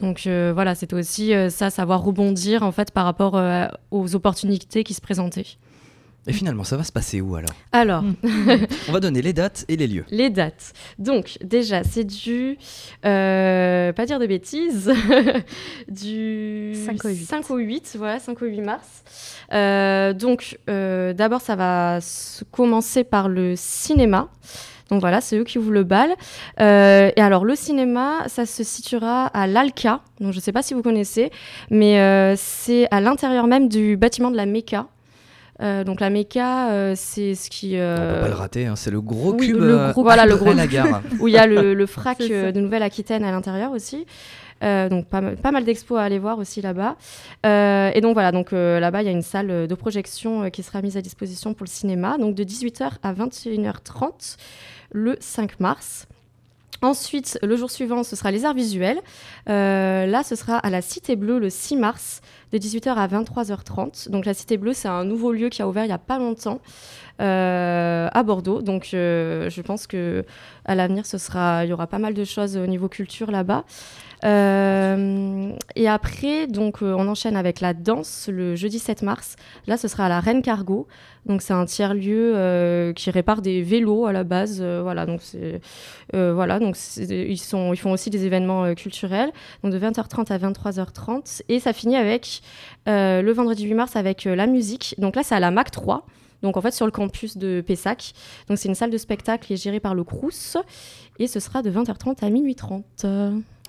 Donc 0.00 0.22
voilà, 0.26 0.74
c'était 0.74 0.96
aussi 0.96 1.32
ça, 1.50 1.70
savoir 1.70 2.02
rebondir 2.02 2.64
en 2.64 2.72
fait 2.72 2.90
par 2.90 3.04
rapport 3.04 3.40
aux 3.92 4.16
opportunités 4.16 4.82
qui 4.82 4.92
se 4.92 5.00
présentaient. 5.00 5.46
Et 6.26 6.32
finalement, 6.32 6.64
ça 6.64 6.76
va 6.78 6.84
se 6.84 6.92
passer 6.92 7.20
où 7.20 7.36
alors 7.36 7.50
Alors, 7.72 8.02
on 8.88 8.92
va 8.92 9.00
donner 9.00 9.20
les 9.20 9.34
dates 9.34 9.66
et 9.68 9.76
les 9.76 9.86
lieux. 9.86 10.06
Les 10.10 10.30
dates. 10.30 10.72
Donc, 10.98 11.36
déjà, 11.42 11.84
c'est 11.84 12.04
du, 12.04 12.56
euh, 13.04 13.92
pas 13.92 14.06
dire 14.06 14.18
de 14.18 14.26
bêtises, 14.26 14.90
du 15.88 16.72
5 16.86 17.04
au 17.04 17.08
8. 17.08 17.24
5 17.26 17.50
au 17.50 17.56
8, 17.58 17.96
voilà, 17.98 18.18
5 18.18 18.40
au 18.40 18.46
8 18.46 18.60
mars. 18.62 19.04
Euh, 19.52 20.14
donc, 20.14 20.58
euh, 20.70 21.12
d'abord, 21.12 21.42
ça 21.42 21.56
va 21.56 21.98
commencer 22.50 23.04
par 23.04 23.28
le 23.28 23.52
cinéma. 23.54 24.28
Donc 24.90 25.00
voilà, 25.00 25.20
c'est 25.20 25.36
eux 25.38 25.44
qui 25.44 25.58
ouvrent 25.58 25.72
le 25.72 25.84
bal. 25.84 26.10
et 26.58 27.20
alors, 27.20 27.44
le 27.44 27.54
cinéma, 27.54 28.28
ça 28.28 28.46
se 28.46 28.62
situera 28.62 29.26
à 29.26 29.46
l'Alca. 29.46 30.00
Donc, 30.20 30.32
je 30.32 30.38
ne 30.38 30.42
sais 30.42 30.52
pas 30.52 30.62
si 30.62 30.72
vous 30.72 30.82
connaissez, 30.82 31.30
mais 31.70 32.34
c'est 32.36 32.86
à 32.90 33.02
l'intérieur 33.02 33.46
même 33.46 33.68
du 33.68 33.98
bâtiment 33.98 34.30
de 34.30 34.36
la 34.36 34.46
Mecca. 34.46 34.86
Euh, 35.62 35.84
donc 35.84 36.00
la 36.00 36.10
méca, 36.10 36.70
euh, 36.70 36.94
c'est 36.96 37.34
ce 37.34 37.48
qui. 37.48 37.78
Euh... 37.78 37.96
On 37.96 38.14
peut 38.14 38.20
pas 38.22 38.28
le 38.28 38.34
rater, 38.34 38.66
hein, 38.66 38.76
c'est 38.76 38.90
le 38.90 39.00
gros 39.00 39.34
cube. 39.34 39.56
Le, 39.56 39.92
gros, 39.92 40.02
voilà 40.02 40.26
le 40.26 40.36
gros 40.36 40.52
la 40.52 40.66
gare. 40.66 41.02
où 41.20 41.28
il 41.28 41.34
y 41.34 41.38
a 41.38 41.46
le, 41.46 41.74
le 41.74 41.86
frac 41.86 42.20
euh, 42.20 42.52
de 42.52 42.60
Nouvelle-Aquitaine 42.60 43.24
à 43.24 43.30
l'intérieur 43.30 43.70
aussi. 43.72 44.06
donc 44.62 45.06
pas, 45.06 45.20
pas 45.20 45.52
mal 45.52 45.64
d'expos 45.64 45.98
à 45.98 46.02
aller 46.02 46.18
voir 46.18 46.38
aussi 46.38 46.60
là-bas. 46.62 46.96
et 47.44 48.00
donc 48.00 48.14
voilà, 48.14 48.32
donc 48.32 48.52
là-bas 48.52 49.02
il 49.02 49.06
y 49.06 49.08
a 49.08 49.12
une 49.12 49.22
salle 49.22 49.66
de 49.66 49.74
projection 49.74 50.50
qui 50.50 50.62
sera 50.62 50.80
mise 50.82 50.96
à 50.96 51.02
disposition 51.02 51.54
pour 51.54 51.64
le 51.64 51.70
cinéma, 51.70 52.16
donc 52.18 52.34
de 52.34 52.44
18h 52.44 52.92
à 53.02 53.12
21h30 53.12 54.36
le 54.92 55.16
5 55.20 55.60
mars. 55.60 56.06
Ensuite, 56.84 57.38
le 57.42 57.56
jour 57.56 57.70
suivant, 57.70 58.02
ce 58.02 58.14
sera 58.14 58.30
les 58.30 58.44
arts 58.44 58.54
visuels. 58.54 59.00
Euh, 59.48 60.06
là, 60.06 60.22
ce 60.22 60.36
sera 60.36 60.58
à 60.58 60.68
la 60.68 60.82
Cité 60.82 61.16
Bleue 61.16 61.38
le 61.38 61.48
6 61.48 61.76
mars, 61.76 62.20
de 62.54 62.58
18h 62.60 62.94
à 62.94 63.08
23h30. 63.08 64.10
Donc 64.10 64.26
la 64.26 64.32
Cité 64.32 64.56
Bleue, 64.56 64.74
c'est 64.74 64.86
un 64.86 65.04
nouveau 65.04 65.32
lieu 65.32 65.48
qui 65.48 65.60
a 65.60 65.68
ouvert 65.68 65.84
il 65.84 65.88
n'y 65.88 65.92
a 65.92 65.98
pas 65.98 66.18
longtemps 66.20 66.60
à 67.18 68.22
Bordeaux. 68.24 68.62
Donc 68.62 68.90
euh, 68.94 69.50
je 69.50 69.62
pense 69.62 69.86
que 69.86 70.24
à 70.64 70.74
l'avenir, 70.74 71.04
il 71.04 71.68
y 71.68 71.72
aura 71.72 71.86
pas 71.86 71.98
mal 71.98 72.14
de 72.14 72.24
choses 72.24 72.56
au 72.56 72.66
niveau 72.66 72.88
culture 72.88 73.30
là-bas. 73.30 73.64
Euh, 74.24 75.50
et 75.76 75.88
après, 75.88 76.46
donc, 76.46 76.82
euh, 76.82 76.94
on 76.96 77.08
enchaîne 77.08 77.36
avec 77.36 77.60
la 77.60 77.74
danse 77.74 78.28
le 78.32 78.56
jeudi 78.56 78.78
7 78.78 79.02
mars. 79.02 79.36
Là, 79.66 79.76
ce 79.76 79.86
sera 79.86 80.06
à 80.06 80.08
la 80.08 80.20
Reine 80.20 80.40
Cargo. 80.40 80.86
Donc, 81.26 81.42
c'est 81.42 81.52
un 81.52 81.66
tiers-lieu 81.66 82.32
euh, 82.34 82.92
qui 82.94 83.10
répare 83.10 83.42
des 83.42 83.62
vélos 83.62 84.06
à 84.06 84.12
la 84.12 84.24
base. 84.24 84.60
euh, 84.62 84.80
voilà, 84.82 85.04
donc, 85.04 85.20
euh, 85.36 85.58
ils, 87.00 87.32
ils 87.32 87.38
font 87.78 87.92
aussi 87.92 88.10
des 88.10 88.24
événements 88.24 88.64
euh, 88.64 88.74
culturels. 88.74 89.30
Donc, 89.62 89.72
de 89.72 89.78
20h30 89.78 90.32
à 90.32 90.38
23h30. 90.38 91.42
Et 91.50 91.60
ça 91.60 91.72
finit 91.74 91.96
avec 91.96 92.40
euh, 92.88 93.20
le 93.20 93.32
vendredi 93.32 93.64
8 93.64 93.74
mars 93.74 93.96
avec 93.96 94.26
euh, 94.26 94.34
la 94.34 94.46
musique. 94.46 94.94
Donc, 94.98 95.16
là, 95.16 95.22
c'est 95.22 95.34
à 95.34 95.40
la 95.40 95.50
MAC 95.50 95.70
3. 95.70 96.06
Donc, 96.44 96.56
en 96.56 96.60
fait, 96.60 96.70
sur 96.72 96.86
le 96.86 96.92
campus 96.92 97.36
de 97.36 97.60
Pessac. 97.66 98.12
Donc, 98.48 98.58
c'est 98.58 98.68
une 98.68 98.74
salle 98.76 98.90
de 98.90 98.98
spectacle 98.98 99.44
qui 99.46 99.54
est 99.54 99.56
gérée 99.56 99.80
par 99.80 99.94
le 99.94 100.04
Crous. 100.04 100.56
Et 101.18 101.26
ce 101.26 101.40
sera 101.40 101.62
de 101.62 101.70
20h30 101.70 102.24
à 102.24 102.30
minuit 102.30 102.54
30. 102.54 103.06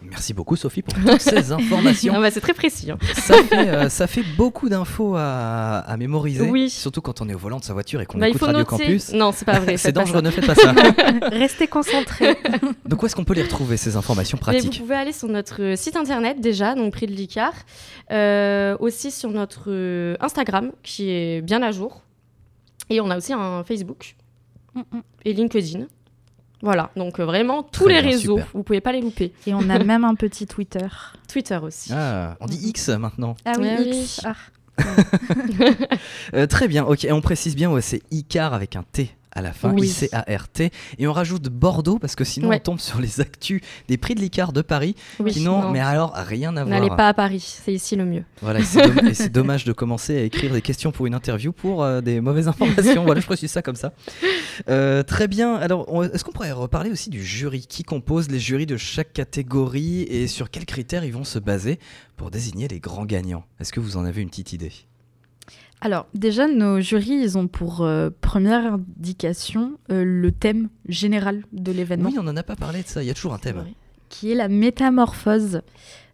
Merci 0.02 0.34
beaucoup 0.34 0.58
Sophie 0.58 0.82
pour 0.82 0.94
toutes 0.94 1.22
ces 1.22 1.52
informations. 1.54 2.14
Ah 2.18 2.20
bah, 2.20 2.30
c'est 2.30 2.42
très 2.42 2.54
précis. 2.54 2.92
hein. 2.92 2.98
ça, 3.16 3.42
fait, 3.44 3.70
euh, 3.70 3.90
ça 3.90 4.08
fait 4.08 4.24
beaucoup 4.36 4.68
d'infos 4.68 5.16
à, 5.16 5.78
à 5.80 5.98
mémoriser, 5.98 6.42
Oui. 6.50 6.70
surtout 6.70 7.00
quand 7.02 7.22
on 7.22 7.30
est 7.30 7.34
au 7.34 7.38
volant 7.38 7.60
de 7.60 7.64
sa 7.64 7.72
voiture 7.74 8.02
et 8.02 8.06
qu'on 8.06 8.18
Bah, 8.20 8.28
écoute 8.28 8.42
Radio 8.42 8.60
noter. 8.60 8.70
Campus. 8.70 9.14
Non, 9.14 9.32
c'est 9.32 9.46
pas 9.46 9.60
vrai. 9.60 9.78
C'est 9.86 9.94
dangereux, 9.94 10.22
ne 10.22 10.30
faites 10.32 10.46
pas 10.46 10.54
ça. 10.54 10.74
Restez 11.32 11.68
concentrés. 11.68 12.38
Donc 12.86 13.02
où 13.02 13.06
est-ce 13.06 13.16
qu'on 13.16 13.24
peut 13.24 13.34
les 13.34 13.44
retrouver 13.44 13.78
ces 13.78 13.96
informations 13.96 14.38
Mais 14.48 14.54
vous 14.60 14.60
pratiques 14.66 14.82
pouvez 14.82 14.96
aller 14.96 15.14
sur 15.14 15.30
notre 15.30 15.62
euh, 15.64 15.76
site 15.78 15.96
internet 15.96 16.42
déjà, 16.42 16.76
donc 16.76 16.92
Prix 16.92 17.08
de 17.08 17.14
l'Icar, 17.14 17.54
Euh, 18.12 18.76
aussi 18.82 19.12
sur 19.12 19.30
notre 19.32 19.72
Instagram 20.20 20.72
qui 20.84 21.10
est 21.10 21.42
bien 21.42 21.64
à 21.64 21.72
jour, 21.72 22.02
et 22.90 23.02
on 23.02 23.10
a 23.10 23.18
aussi 23.18 23.34
un 23.34 23.64
Facebook 23.64 24.16
et 25.24 25.34
LinkedIn. 25.34 25.86
Voilà, 26.62 26.90
donc 26.96 27.20
euh, 27.20 27.26
vraiment 27.26 27.64
tous 27.64 27.88
les 27.88 28.02
bien, 28.02 28.12
réseaux, 28.12 28.38
super. 28.38 28.52
vous 28.54 28.64
pouvez 28.64 28.82
pas 28.82 28.92
les 28.92 29.02
louper. 29.02 29.34
Et 29.46 29.54
on 29.54 29.70
a 29.70 29.78
même 29.84 30.04
un 30.04 30.16
petit 30.16 30.48
Twitter. 30.48 30.88
Twitter 31.28 31.60
aussi. 31.62 31.92
Ah, 31.94 32.38
on 32.40 32.46
dit 32.46 32.70
X 32.70 32.90
maintenant. 32.90 33.36
Ah 33.46 33.54
oui, 33.60 33.68
oui, 33.78 33.86
oui. 33.92 34.02
X. 34.02 34.22
Ah. 34.26 34.36
Euh, 36.34 36.48
très 36.48 36.68
bien, 36.68 36.84
ok. 36.84 37.06
Et 37.06 37.12
on 37.12 37.22
précise 37.22 37.56
bien, 37.56 37.72
ouais, 37.72 37.82
c'est 37.82 38.02
Icar 38.12 38.54
avec 38.54 38.76
un 38.76 38.84
T 38.84 39.16
à 39.36 39.42
la 39.42 39.52
fin, 39.54 39.74
Oui. 39.74 39.88
I-C-A-R-T. 39.88 40.72
Et 40.98 41.08
on 41.08 41.14
rajoute 41.14 41.50
Bordeaux 41.50 42.00
parce 42.00 42.16
que 42.16 42.24
sinon 42.24 42.48
Ouais. 42.48 42.58
on 42.58 42.64
tombe 42.64 42.80
sur 42.80 43.00
les 43.02 43.20
actus 43.20 43.62
des 43.90 43.98
prix 43.98 44.16
de 44.16 44.22
l'Icar 44.22 44.54
de 44.54 44.62
Paris. 44.62 44.96
Oui, 45.20 45.32
qui 45.32 45.42
n'ont, 45.42 45.62
non. 45.62 45.72
mais 45.72 45.82
alors, 45.82 46.14
rien 46.16 46.56
à 46.56 46.64
N'allez 46.64 46.86
voir. 46.88 46.98
pas 46.98 47.10
à 47.10 47.14
Paris, 47.14 47.42
c'est 47.64 47.74
ici 47.74 47.96
le 47.96 48.06
mieux. 48.06 48.24
Voilà, 48.42 48.60
et 48.62 49.14
c'est 49.14 49.30
dommage 49.32 49.66
de 49.66 49.74
commencer 49.74 50.18
à 50.18 50.22
écrire 50.24 50.54
des 50.54 50.62
questions 50.62 50.92
pour 50.92 51.06
une 51.06 51.14
interview 51.14 51.52
pour 51.52 51.84
euh, 51.84 52.00
des 52.02 52.22
mauvaises 52.22 52.48
informations. 52.48 53.04
voilà, 53.06 53.20
je 53.22 53.26
précise 53.26 53.52
ça 53.52 53.62
comme 53.62 53.76
ça. 53.76 53.92
Euh, 54.70 55.04
très 55.04 55.28
bien. 55.28 55.56
Alors, 55.56 55.86
est-ce 56.06 56.24
qu'on 56.24 56.32
pourrait 56.32 56.52
reparler 56.54 56.90
aussi 56.92 57.10
du 57.10 57.24
jury? 57.24 57.66
Qui 57.68 57.84
compose 57.84 58.30
les 58.30 58.40
jurys 58.40 58.66
de 58.66 58.78
chaque 58.78 59.12
catégorie? 59.14 60.04
Et 60.04 60.28
sur 60.28 60.50
quels 60.50 60.66
critères 60.66 61.04
ils 61.04 61.12
vont 61.14 61.24
se 61.26 61.40
baser 61.40 61.80
pour 62.16 62.32
désigner 62.32 62.68
les 62.68 62.80
grands 62.80 63.06
gagnants? 63.06 63.44
Est-ce 63.60 63.74
que 63.74 63.80
vous 63.82 63.98
en 63.98 64.06
avez 64.06 64.22
une 64.22 64.30
petite 64.30 64.54
idée? 64.54 64.72
Alors, 65.86 66.08
déjà, 66.16 66.48
nos 66.48 66.80
jurys, 66.82 67.12
ils 67.22 67.38
ont 67.38 67.48
pour 67.48 67.82
euh, 67.82 68.10
première 68.22 68.74
indication 68.74 69.78
euh, 69.92 70.04
le 70.04 70.32
thème 70.32 70.70
général 70.90 71.44
de 71.54 71.72
l'événement, 71.72 72.10
Oui, 72.10 72.18
on 72.20 72.24
n'en 72.24 72.36
a 72.36 72.42
pas 72.42 72.56
parlé 72.56 72.82
de 72.82 72.88
ça. 72.88 73.04
Il 73.04 73.06
y 73.06 73.12
a 73.12 73.14
toujours 73.14 73.36
un 73.36 73.38
thème. 73.38 73.64
qui 74.10 74.32
est 74.32 74.36
la 74.36 74.48
métamorphose, 74.48 75.62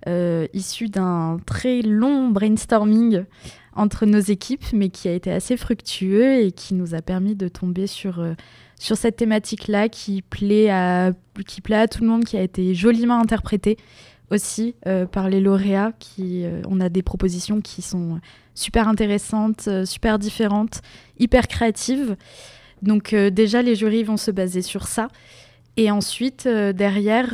euh, 0.09 0.45
issue 0.53 0.89
d'un 0.89 1.39
très 1.45 1.81
long 1.83 2.27
brainstorming 2.31 3.23
entre 3.73 4.05
nos 4.05 4.19
équipes, 4.19 4.65
mais 4.73 4.89
qui 4.89 5.07
a 5.07 5.13
été 5.13 5.31
assez 5.31 5.55
fructueux 5.55 6.41
et 6.43 6.51
qui 6.51 6.73
nous 6.73 6.93
a 6.93 7.01
permis 7.01 7.35
de 7.35 7.47
tomber 7.47 7.87
sur, 7.87 8.21
sur 8.77 8.97
cette 8.97 9.15
thématique-là 9.15 9.87
qui, 9.87 10.21
plaît 10.21 10.69
à- 10.69 11.13
qui 11.47 11.61
plaît 11.61 11.77
à 11.77 11.87
tout 11.87 12.01
le 12.01 12.09
monde, 12.09 12.25
qui 12.25 12.35
a 12.35 12.41
été 12.41 12.73
joliment 12.75 13.21
interprétée 13.21 13.77
aussi 14.31 14.75
euh, 14.87 15.05
par 15.05 15.29
les 15.29 15.39
lauréats. 15.39 15.91
Qui, 15.99 16.45
euh, 16.45 16.61
on 16.67 16.79
a 16.79 16.89
des 16.89 17.03
propositions 17.03 17.61
qui 17.61 17.81
sont 17.81 18.19
super 18.55 18.87
intéressantes, 18.87 19.65
euh, 19.67 19.85
super 19.85 20.17
différentes, 20.17 20.81
hyper 21.19 21.47
créatives. 21.47 22.15
Donc 22.81 23.13
euh, 23.13 23.29
déjà, 23.29 23.61
les 23.61 23.75
jurys 23.75 24.03
vont 24.03 24.17
se 24.17 24.31
baser 24.31 24.63
sur 24.63 24.87
ça. 24.87 25.09
Et 25.77 25.89
ensuite, 25.89 26.49
derrière, 26.49 27.29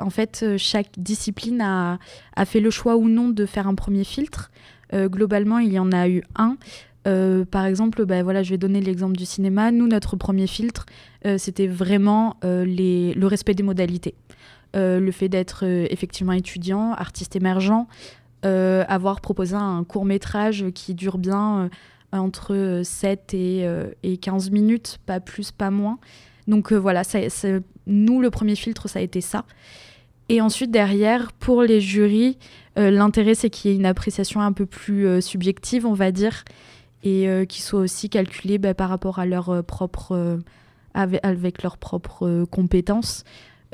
en 0.00 0.10
fait, 0.10 0.56
chaque 0.56 0.86
discipline 0.98 1.60
a, 1.60 1.98
a 2.36 2.44
fait 2.44 2.60
le 2.60 2.70
choix 2.70 2.96
ou 2.96 3.08
non 3.08 3.28
de 3.28 3.44
faire 3.44 3.66
un 3.66 3.74
premier 3.74 4.04
filtre. 4.04 4.52
Globalement, 4.94 5.58
il 5.58 5.72
y 5.72 5.78
en 5.80 5.90
a 5.90 6.08
eu 6.08 6.22
un. 6.36 6.56
Par 7.50 7.66
exemple, 7.66 8.06
bah, 8.06 8.22
voilà, 8.22 8.44
je 8.44 8.50
vais 8.50 8.56
donner 8.56 8.80
l'exemple 8.80 9.16
du 9.16 9.26
cinéma. 9.26 9.72
Nous, 9.72 9.88
notre 9.88 10.14
premier 10.14 10.46
filtre, 10.46 10.86
c'était 11.38 11.66
vraiment 11.66 12.36
les, 12.42 13.14
le 13.14 13.26
respect 13.26 13.54
des 13.54 13.64
modalités. 13.64 14.14
Euh, 14.74 15.00
le 15.00 15.10
fait 15.12 15.28
d'être 15.28 15.64
euh, 15.64 15.86
effectivement 15.90 16.32
étudiant, 16.32 16.92
artiste 16.92 17.36
émergent, 17.36 17.86
euh, 18.44 18.84
avoir 18.88 19.20
proposé 19.20 19.54
un 19.54 19.84
court 19.84 20.04
métrage 20.04 20.66
qui 20.74 20.94
dure 20.94 21.18
bien 21.18 21.70
entre 22.12 22.54
euh, 22.54 22.82
7 22.84 23.32
et, 23.34 23.66
et 24.02 24.16
15 24.16 24.50
minutes, 24.50 24.98
pas 25.06 25.20
plus, 25.20 25.50
pas 25.52 25.70
moins. 25.70 25.98
Donc 26.46 26.72
voilà, 26.72 27.04
ça- 27.04 27.28
ça- 27.30 27.48
nous, 27.86 28.20
le 28.20 28.30
premier 28.30 28.54
filtre, 28.56 28.88
ça 28.88 28.98
a 28.98 29.02
été 29.02 29.20
ça. 29.20 29.44
Et 30.28 30.40
ensuite, 30.40 30.70
derrière, 30.72 31.32
pour 31.32 31.62
les 31.62 31.80
jurys, 31.80 32.36
l'intérêt, 32.76 33.34
c'est 33.34 33.48
qu'il 33.48 33.70
y 33.70 33.74
ait 33.74 33.76
une 33.76 33.86
appréciation 33.86 34.40
un 34.40 34.52
peu 34.52 34.66
plus 34.66 35.22
subjective, 35.22 35.86
on 35.86 35.92
va 35.94 36.10
dire, 36.10 36.44
et 37.04 37.28
euh, 37.28 37.44
qui 37.44 37.62
soit 37.62 37.78
aussi 37.80 38.10
calculée 38.10 38.58
bah, 38.58 38.74
par 38.74 38.88
rapport 38.88 39.20
à 39.20 39.26
leur 39.26 39.62
propre, 39.64 40.38
avec, 40.94 41.62
leurs 41.62 41.78
propres 41.78 42.44
compétences. 42.50 43.22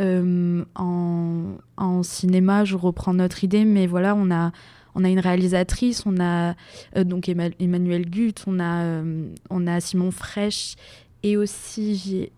Euh, 0.01 0.65
en, 0.75 2.03
cinéma, 2.03 2.65
je 2.65 2.77
reprends 2.77 3.15
notre 3.15 3.45
idée, 3.45 3.65
mais 3.65 3.87
voilà, 3.87 4.15
on 4.15 4.31
a, 4.31 4.53
on 4.95 5.05
a 5.05 5.09
une 5.09 5.21
réalisatrice, 5.21 6.05
on 6.07 6.19
a 6.21 6.55
euh, 6.97 7.05
donc 7.05 7.29
Emma- 7.29 7.55
Emmanuel 7.61 8.09
Gutt, 8.09 8.45
on 8.47 8.59
a, 8.59 8.83
euh, 8.85 9.29
on 9.51 9.67
a 9.67 9.81
Simon 9.81 10.11
Fraîche, 10.11 10.77
et 11.23 11.37
aussi 11.37 12.31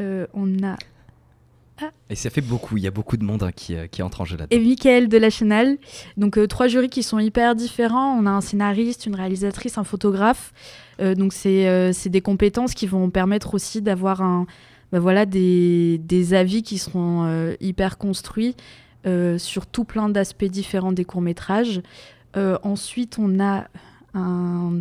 euh, 0.00 0.26
on 0.34 0.62
a 0.64 0.76
Et 2.08 2.14
ça 2.14 2.30
fait 2.30 2.40
beaucoup. 2.40 2.76
Il 2.76 2.82
y 2.82 2.86
a 2.86 2.90
beaucoup 2.90 3.16
de 3.16 3.24
monde 3.24 3.42
hein, 3.42 3.52
qui, 3.52 3.74
euh, 3.74 3.86
qui 3.86 4.02
entre 4.02 4.20
en 4.20 4.24
jeu 4.24 4.36
et 4.36 4.40
là-dedans. 4.40 4.68
Michael 4.68 5.08
de 5.08 5.18
la 5.18 5.30
Chenal. 5.30 5.78
Donc 6.16 6.38
euh, 6.38 6.46
trois 6.46 6.68
jurys 6.68 6.88
qui 6.88 7.02
sont 7.02 7.18
hyper 7.18 7.54
différents. 7.54 8.16
On 8.18 8.26
a 8.26 8.30
un 8.30 8.40
scénariste, 8.40 9.06
une 9.06 9.14
réalisatrice, 9.14 9.78
un 9.78 9.84
photographe. 9.84 10.52
Euh, 11.00 11.14
donc 11.14 11.32
c'est 11.32 11.68
euh, 11.68 11.92
des 12.06 12.20
compétences 12.20 12.74
qui 12.74 12.86
vont 12.86 13.10
permettre 13.10 13.54
aussi 13.54 13.82
d'avoir 13.82 14.22
un 14.22 14.46
bah 14.92 15.00
voilà 15.00 15.26
des, 15.26 15.98
des 15.98 16.32
avis 16.32 16.62
qui 16.62 16.78
seront 16.78 17.54
hyper 17.60 17.98
construits 17.98 18.54
sur 19.36 19.66
tout 19.66 19.82
plein 19.82 20.08
d'aspects 20.08 20.44
différents 20.44 20.92
des 20.92 21.04
courts 21.04 21.22
métrages. 21.22 21.82
ensuite 22.36 23.18
on 23.18 23.40
a 23.40 23.66
un 24.14 24.80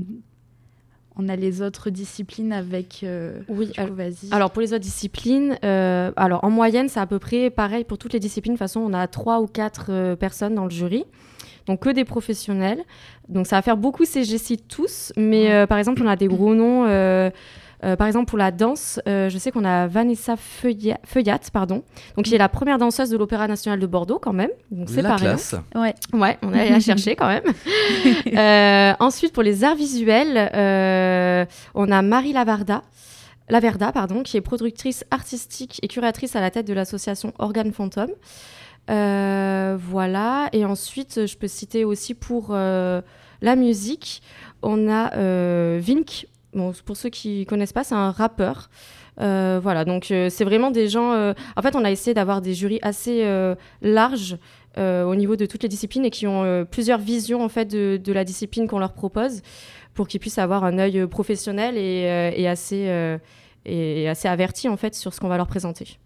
on 1.17 1.29
a 1.29 1.35
les 1.35 1.61
autres 1.61 1.89
disciplines 1.89 2.51
avec 2.51 3.01
euh, 3.03 3.39
Oui, 3.47 3.67
coup, 3.67 3.81
alors-. 3.81 3.97
Alors 4.31 4.51
pour 4.51 4.61
les 4.61 4.73
autres 4.73 4.83
disciplines, 4.83 5.57
euh, 5.63 6.11
alors 6.15 6.43
en 6.43 6.49
moyenne 6.49 6.89
c'est 6.89 6.99
à 6.99 7.05
peu 7.05 7.19
près 7.19 7.49
pareil 7.49 7.83
pour 7.83 7.97
toutes 7.97 8.13
les 8.13 8.19
disciplines. 8.19 8.53
De 8.53 8.57
toute 8.57 8.67
façon, 8.67 8.81
on 8.81 8.93
a 8.93 9.07
trois 9.07 9.41
ou 9.41 9.47
quatre 9.47 9.87
euh, 9.89 10.15
personnes 10.15 10.55
dans 10.55 10.65
le 10.65 10.71
jury, 10.71 11.05
donc 11.67 11.81
que 11.81 11.89
des 11.89 12.05
professionnels. 12.05 12.83
Donc 13.29 13.47
ça 13.47 13.55
va 13.55 13.61
faire 13.61 13.77
beaucoup 13.77 14.05
CGC 14.05 14.57
tous, 14.67 15.13
mais 15.17 15.51
euh, 15.51 15.67
par 15.67 15.77
exemple 15.77 16.01
on 16.03 16.07
a 16.07 16.15
des 16.15 16.27
gros 16.27 16.53
noms. 16.53 16.85
Euh, 17.85 17.95
par 17.95 18.07
exemple 18.07 18.27
pour 18.27 18.37
la 18.37 18.51
danse, 18.51 18.99
euh, 19.07 19.29
je 19.29 19.37
sais 19.37 19.51
qu'on 19.51 19.63
a 19.63 19.87
Vanessa 19.87 20.35
Feuillat, 20.35 20.99
Feuillat, 21.05 21.39
pardon, 21.53 21.83
donc 22.15 22.25
qui 22.25 22.35
est 22.35 22.39
la 22.39 22.49
première 22.49 22.77
danseuse 22.77 23.09
de 23.09 23.17
l'Opéra 23.17 23.47
national 23.47 23.79
de 23.79 23.87
Bordeaux 23.87 24.19
quand 24.19 24.33
même. 24.33 24.49
Donc 24.71 24.89
c'est 24.89 25.01
rien. 25.01 25.15
classe. 25.15 25.55
ouais. 25.75 25.93
Ouais, 26.13 26.37
on 26.41 26.53
est 26.53 26.61
allé 26.61 26.69
la 26.71 26.79
chercher 26.79 27.15
quand 27.15 27.27
même. 27.27 27.43
Euh, 28.35 28.93
ensuite, 28.99 29.33
pour 29.33 29.43
les 29.43 29.63
arts 29.63 29.75
visuels, 29.75 30.49
euh, 30.53 31.45
on 31.73 31.91
a 31.91 32.01
Marie 32.01 32.33
Lavarda, 32.33 32.81
Laverda, 33.49 33.91
pardon, 33.91 34.23
qui 34.23 34.35
est 34.35 34.41
productrice 34.41 35.05
artistique 35.11 35.79
et 35.81 35.87
curatrice 35.87 36.35
à 36.35 36.41
la 36.41 36.51
tête 36.51 36.67
de 36.67 36.73
l'association 36.73 37.33
Organe 37.37 37.71
Fantôme. 37.71 38.11
Euh, 38.89 39.77
voilà. 39.79 40.49
Et 40.53 40.65
ensuite, 40.65 41.25
je 41.25 41.37
peux 41.37 41.47
citer 41.47 41.85
aussi 41.85 42.13
pour 42.13 42.49
euh, 42.51 43.01
la 43.41 43.55
musique, 43.55 44.21
on 44.61 44.89
a 44.89 45.13
euh, 45.15 45.79
Vink. 45.81 46.27
Bon, 46.55 46.71
pour 46.85 46.97
ceux 46.97 47.09
qui 47.09 47.45
connaissent 47.45 47.73
pas, 47.73 47.83
c'est 47.83 47.93
un 47.95 48.11
rappeur. 48.11 48.69
Euh, 49.21 49.59
voilà, 49.61 49.85
donc 49.85 50.09
euh, 50.11 50.29
c'est 50.29 50.43
vraiment 50.45 50.71
des 50.71 50.87
gens. 50.89 51.13
euh, 51.13 51.33
En 51.55 51.61
fait, 51.61 51.75
on 51.75 51.83
a 51.85 51.91
essayé 51.91 52.13
d'avoir 52.13 52.41
des 52.41 52.53
jurys 52.53 52.79
assez 52.81 53.23
larges 53.81 54.37
au 54.77 55.15
niveau 55.15 55.35
de 55.37 55.45
toutes 55.45 55.63
les 55.63 55.69
disciplines 55.69 56.03
et 56.05 56.09
qui 56.09 56.27
ont 56.27 56.65
plusieurs 56.69 56.99
visions 56.99 57.43
en 57.43 57.49
fait 57.49 57.65
de, 57.65 57.97
de 58.03 58.11
la 58.13 58.23
discipline 58.25 58.67
qu'on 58.67 58.79
leur 58.79 58.91
propose 58.93 59.41
pour 59.93 60.07
qu'ils 60.07 60.19
puissent 60.19 60.37
avoir 60.37 60.65
un 60.65 60.77
œil 60.79 61.07
professionnel 61.07 61.77
et, 61.77 62.33
et 62.35 62.47
assez 62.47 63.17
et 63.65 64.09
assez 64.09 64.27
averti 64.27 64.67
en 64.69 64.75
fait 64.77 64.93
sur 64.93 65.13
ce 65.13 65.19
qu'on 65.21 65.29
va 65.29 65.37
leur 65.37 65.47
présenter. 65.47 65.97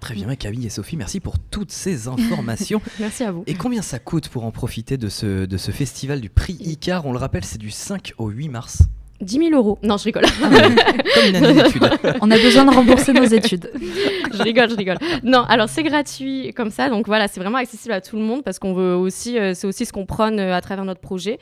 Très 0.00 0.14
bien, 0.14 0.34
Camille 0.36 0.66
et 0.66 0.70
Sophie, 0.70 0.96
merci 0.98 1.20
pour 1.20 1.38
toutes 1.38 1.72
ces 1.72 2.06
informations. 2.08 2.82
Merci 3.00 3.24
à 3.24 3.32
vous. 3.32 3.44
Et 3.46 3.54
combien 3.54 3.80
ça 3.80 3.98
coûte 3.98 4.28
pour 4.28 4.44
en 4.44 4.50
profiter 4.50 4.98
de 4.98 5.08
ce, 5.08 5.46
de 5.46 5.56
ce 5.56 5.70
festival 5.70 6.20
du 6.20 6.28
prix 6.28 6.52
Icar? 6.60 7.06
On 7.06 7.12
le 7.12 7.18
rappelle, 7.18 7.44
c'est 7.44 7.56
du 7.58 7.70
5 7.70 8.12
au 8.18 8.28
8 8.28 8.50
mars. 8.50 8.82
10 9.20 9.38
000 9.38 9.50
euros. 9.54 9.78
Non, 9.82 9.96
je 9.96 10.04
rigole. 10.04 10.24
Comme 10.40 10.52
une 11.28 11.36
année 11.36 11.62
d'études. 11.62 11.82
On 12.20 12.30
a 12.30 12.36
besoin 12.36 12.64
de 12.64 12.70
rembourser 12.70 13.12
nos 13.12 13.24
études. 13.24 13.70
je 14.32 14.42
rigole, 14.42 14.70
je 14.70 14.76
rigole. 14.76 14.98
Non, 15.22 15.40
alors 15.48 15.68
c'est 15.68 15.82
gratuit 15.82 16.52
comme 16.54 16.70
ça, 16.70 16.88
donc 16.90 17.06
voilà, 17.06 17.28
c'est 17.28 17.40
vraiment 17.40 17.58
accessible 17.58 17.92
à 17.94 18.00
tout 18.00 18.16
le 18.16 18.22
monde 18.22 18.42
parce 18.44 18.58
qu'on 18.58 18.74
veut 18.74 18.94
aussi, 18.94 19.38
euh, 19.38 19.54
c'est 19.54 19.66
aussi 19.66 19.86
ce 19.86 19.92
qu'on 19.92 20.06
prône 20.06 20.38
euh, 20.38 20.54
à 20.54 20.60
travers 20.60 20.84
notre 20.84 21.00
projet, 21.00 21.38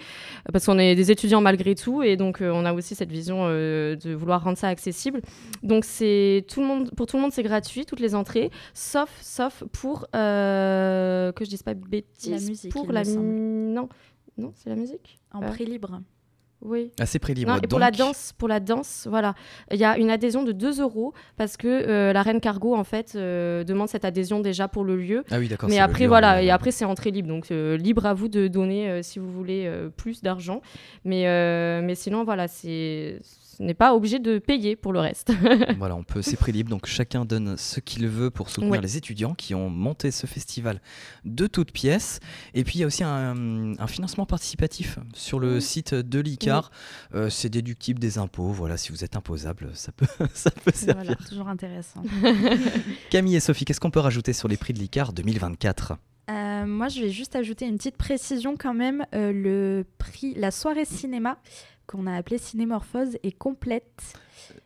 euh, 0.48 0.52
parce 0.52 0.66
qu'on 0.66 0.78
est 0.78 0.94
des 0.94 1.10
étudiants 1.10 1.40
malgré 1.40 1.74
tout, 1.74 2.02
et 2.02 2.16
donc 2.16 2.38
on 2.40 2.64
a 2.64 2.72
aussi 2.72 2.94
cette 2.94 3.10
vision 3.10 3.48
de 3.48 4.14
vouloir 4.14 4.42
rendre 4.44 4.58
ça 4.58 4.68
accessible. 4.68 5.20
Donc 5.62 5.84
c'est 5.84 6.44
tout 6.48 6.60
le 6.60 6.66
monde, 6.66 6.90
pour 6.96 7.06
tout 7.06 7.16
le 7.16 7.22
monde, 7.22 7.32
c'est 7.32 7.42
gratuit, 7.42 7.86
toutes 7.86 8.00
les 8.00 8.14
entrées, 8.14 8.50
sauf, 8.74 9.10
sauf 9.20 9.64
pour 9.72 10.06
que 10.12 11.32
je 11.40 11.48
dise 11.48 11.62
pas 11.62 11.74
bêtises, 11.74 12.30
La 12.30 12.50
musique, 12.50 12.72
pour 12.72 12.86
il 12.86 12.92
la 12.92 13.04
non, 13.04 13.88
non, 14.38 14.52
c'est 14.56 14.70
la 14.70 14.76
musique. 14.76 15.18
En 15.32 15.42
Euh, 15.42 15.48
prix 15.48 15.66
libre. 15.66 16.00
Oui. 16.64 16.90
Assez 16.98 17.18
prix 17.18 17.34
libre. 17.34 17.52
Non, 17.52 17.58
et 17.62 17.66
pour 17.66 17.78
la 17.78 17.90
danse, 17.90 18.32
pour 18.38 18.48
la 18.48 18.58
danse, 18.58 19.06
voilà, 19.08 19.34
il 19.70 19.76
y 19.78 19.84
a 19.84 19.98
une 19.98 20.10
adhésion 20.10 20.42
de 20.42 20.52
2 20.52 20.80
euros 20.80 21.12
parce 21.36 21.56
que 21.56 21.68
euh, 21.68 22.12
la 22.12 22.22
Reine 22.22 22.40
Cargo 22.40 22.74
en 22.74 22.84
fait 22.84 23.12
euh, 23.14 23.64
demande 23.64 23.88
cette 23.88 24.04
adhésion 24.04 24.40
déjà 24.40 24.66
pour 24.66 24.84
le 24.84 24.96
lieu. 24.96 25.24
Ah 25.30 25.38
oui, 25.38 25.48
d'accord. 25.48 25.68
Mais 25.68 25.78
après 25.78 26.04
lieu, 26.04 26.08
voilà, 26.08 26.38
euh, 26.38 26.40
et 26.42 26.50
après 26.50 26.70
c'est 26.70 26.84
entrée 26.84 27.10
libre, 27.10 27.28
donc 27.28 27.50
euh, 27.50 27.76
libre 27.76 28.06
à 28.06 28.14
vous 28.14 28.28
de 28.28 28.48
donner 28.48 28.88
euh, 28.88 29.02
si 29.02 29.18
vous 29.18 29.30
voulez 29.30 29.70
plus 29.96 30.22
d'argent. 30.22 30.60
Mais 31.04 31.24
mais 31.82 31.94
sinon 31.94 32.24
voilà, 32.24 32.48
c'est 32.48 33.18
ce 33.56 33.62
n'est 33.62 33.74
pas 33.74 33.94
obligé 33.94 34.18
de 34.18 34.38
payer 34.38 34.74
pour 34.74 34.92
le 34.92 34.98
reste. 34.98 35.30
Voilà, 35.78 35.94
on 35.94 36.02
peut, 36.02 36.22
c'est 36.22 36.36
prix 36.36 36.50
libre, 36.50 36.70
donc 36.70 36.86
chacun 36.86 37.24
donne 37.24 37.56
ce 37.56 37.78
qu'il 37.78 38.08
veut 38.08 38.30
pour 38.30 38.50
soutenir 38.50 38.80
les 38.80 38.96
étudiants 38.96 39.34
qui 39.34 39.54
ont 39.54 39.70
monté 39.70 40.10
ce 40.10 40.26
festival 40.26 40.80
de 41.24 41.46
toutes 41.46 41.70
pièces. 41.70 42.18
Et 42.54 42.64
puis 42.64 42.76
il 42.76 42.80
y 42.80 42.84
a 42.84 42.86
aussi 42.86 43.04
un, 43.04 43.74
un 43.78 43.86
financement 43.86 44.26
participatif 44.26 44.98
sur 45.14 45.38
le 45.38 45.54
Oui. 45.56 45.62
site 45.62 45.94
de 45.94 46.20
l'ICAR. 46.56 46.70
Euh, 47.14 47.30
c'est 47.30 47.48
déductible 47.48 47.98
des 48.00 48.18
impôts. 48.18 48.48
Voilà, 48.52 48.76
si 48.76 48.90
vous 48.92 49.04
êtes 49.04 49.16
imposable, 49.16 49.70
ça 49.74 49.92
peut, 49.92 50.06
ça 50.34 50.50
peut 50.50 50.72
servir. 50.74 51.02
Voilà, 51.04 51.16
toujours 51.16 51.48
intéressant. 51.48 52.02
Camille 53.10 53.36
et 53.36 53.40
Sophie, 53.40 53.64
qu'est-ce 53.64 53.80
qu'on 53.80 53.90
peut 53.90 54.00
rajouter 54.00 54.32
sur 54.32 54.48
les 54.48 54.56
prix 54.56 54.72
de 54.72 54.78
l'ICAR 54.78 55.12
2024 55.12 55.94
Euh, 56.30 56.66
moi, 56.66 56.88
je 56.88 57.00
vais 57.02 57.10
juste 57.10 57.36
ajouter 57.36 57.66
une 57.66 57.76
petite 57.76 57.96
précision 57.96 58.56
quand 58.58 58.74
même. 58.74 59.04
Euh, 59.14 59.32
le 59.32 59.84
prix, 59.98 60.34
la 60.36 60.50
soirée 60.50 60.84
cinéma 60.84 61.38
qu'on 61.86 62.06
a 62.06 62.14
appelée 62.16 62.38
Cinémorphose 62.38 63.18
est 63.22 63.32
complète. 63.36 64.14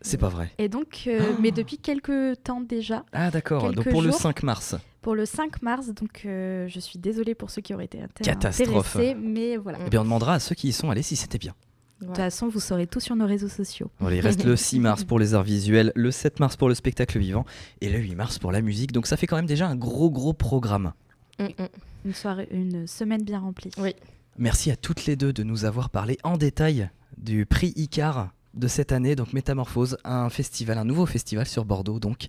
C'est 0.01 0.19
pas 0.19 0.29
vrai. 0.29 0.53
Et 0.59 0.69
donc, 0.69 1.05
euh, 1.09 1.21
Oh. 1.21 1.37
mais 1.41 1.51
depuis 1.51 1.79
quelques 1.79 2.43
temps 2.45 2.61
déjà, 2.61 3.05
Ah 3.13 3.31
d'accord, 3.33 3.73
donc 3.73 3.89
pour 3.89 4.03
le 4.03 4.11
jours. 4.11 4.21
5 4.21 4.43
mars. 4.45 4.77
pour 5.03 5.15
le 5.17 5.27
5 5.27 5.63
mars. 5.63 5.89
Donc, 5.89 6.23
euh, 6.27 6.69
je 6.69 6.79
suis 6.79 6.99
désolée 6.99 7.35
pour 7.35 7.51
ceux 7.51 7.61
qui 7.63 7.75
auraient 7.75 7.87
été 7.87 8.01
intéressés, 8.03 9.17
mais 9.17 9.57
voilà. 9.57 9.79
Eh 9.85 9.91
bien, 9.91 10.01
on 10.03 10.05
demandera 10.05 10.35
à 10.35 10.39
ceux 10.41 10.55
qui 10.55 10.69
y 10.69 10.73
sont 10.73 10.91
allés 10.91 11.03
si 11.03 11.17
c'était 11.17 11.39
bien. 11.39 11.55
De 12.01 12.07
toute 12.07 12.17
façon, 12.17 12.49
vous 12.49 12.61
saurez 12.61 12.87
tout 12.87 13.01
sur 13.01 13.17
nos 13.17 13.27
réseaux 13.27 13.49
sociaux. 13.49 13.91
Voilà, 13.99 14.17
il 14.17 14.21
reste 14.21 14.45
le 14.45 14.55
6 14.57 14.79
mars 14.79 15.05
pour 15.05 15.19
les 15.19 15.35
arts 15.35 15.43
visuels, 15.43 15.93
le 15.97 16.11
7 16.11 16.39
mars 16.39 16.57
pour 16.57 16.69
le 16.69 16.75
spectacle 16.75 17.19
vivant 17.19 17.45
et 17.81 17.89
le 17.89 17.99
8 17.99 18.15
mars 18.15 18.39
pour 18.39 18.53
la 18.53 18.61
musique. 18.61 18.93
Donc 18.93 19.07
ça 19.07 19.17
fait 19.17 19.27
quand 19.27 19.37
même 19.37 19.47
déjà 19.47 19.67
un 19.67 19.77
gros 19.77 20.11
gros 20.11 20.33
programme. 20.33 20.93
Mm, 21.39 21.45
mm. 21.45 21.69
Une 22.05 22.15
soirée, 22.15 22.49
une 22.53 22.87
semaine 22.87 23.23
bien 23.23 23.41
remplie. 23.41 23.71
Oui. 23.79 23.95
Merci 24.39 24.71
à 24.71 24.77
toutes 24.77 25.07
les 25.07 25.17
deux 25.17 25.33
de 25.33 25.43
nous 25.43 25.65
avoir 25.65 25.91
parlé 25.91 26.17
en 26.23 26.37
détail 26.37 26.89
du 27.17 27.45
prix 27.45 27.73
Icar 27.75 28.31
de 28.55 28.69
cette 28.69 28.93
année, 28.93 29.17
donc 29.17 29.33
Métamorphose, 29.33 29.99
un 30.05 30.31
festival, 30.31 30.79
un 30.79 30.85
nouveau 30.85 31.07
festival 31.07 31.47
sur 31.47 31.65
Bordeaux. 31.65 31.99
Donc, 31.99 32.29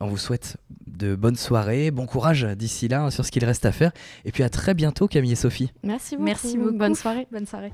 on 0.00 0.06
vous 0.06 0.16
souhaite 0.16 0.58
de 0.86 1.14
bonnes 1.14 1.36
soirées, 1.36 1.90
bon 1.90 2.06
courage 2.06 2.44
d'ici 2.56 2.88
là 2.88 3.10
sur 3.10 3.24
ce 3.24 3.30
qu'il 3.30 3.44
reste 3.44 3.66
à 3.66 3.72
faire, 3.72 3.92
et 4.24 4.32
puis 4.32 4.42
à 4.42 4.48
très 4.48 4.74
bientôt 4.74 5.08
Camille 5.08 5.32
et 5.32 5.36
Sophie. 5.36 5.72
Merci 5.82 6.16
beaucoup. 6.16 6.26
Merci 6.26 6.58
beaucoup. 6.58 6.76
Bonne 6.76 6.94
soirée. 6.94 7.26
Bonne 7.30 7.46
soirée. 7.46 7.72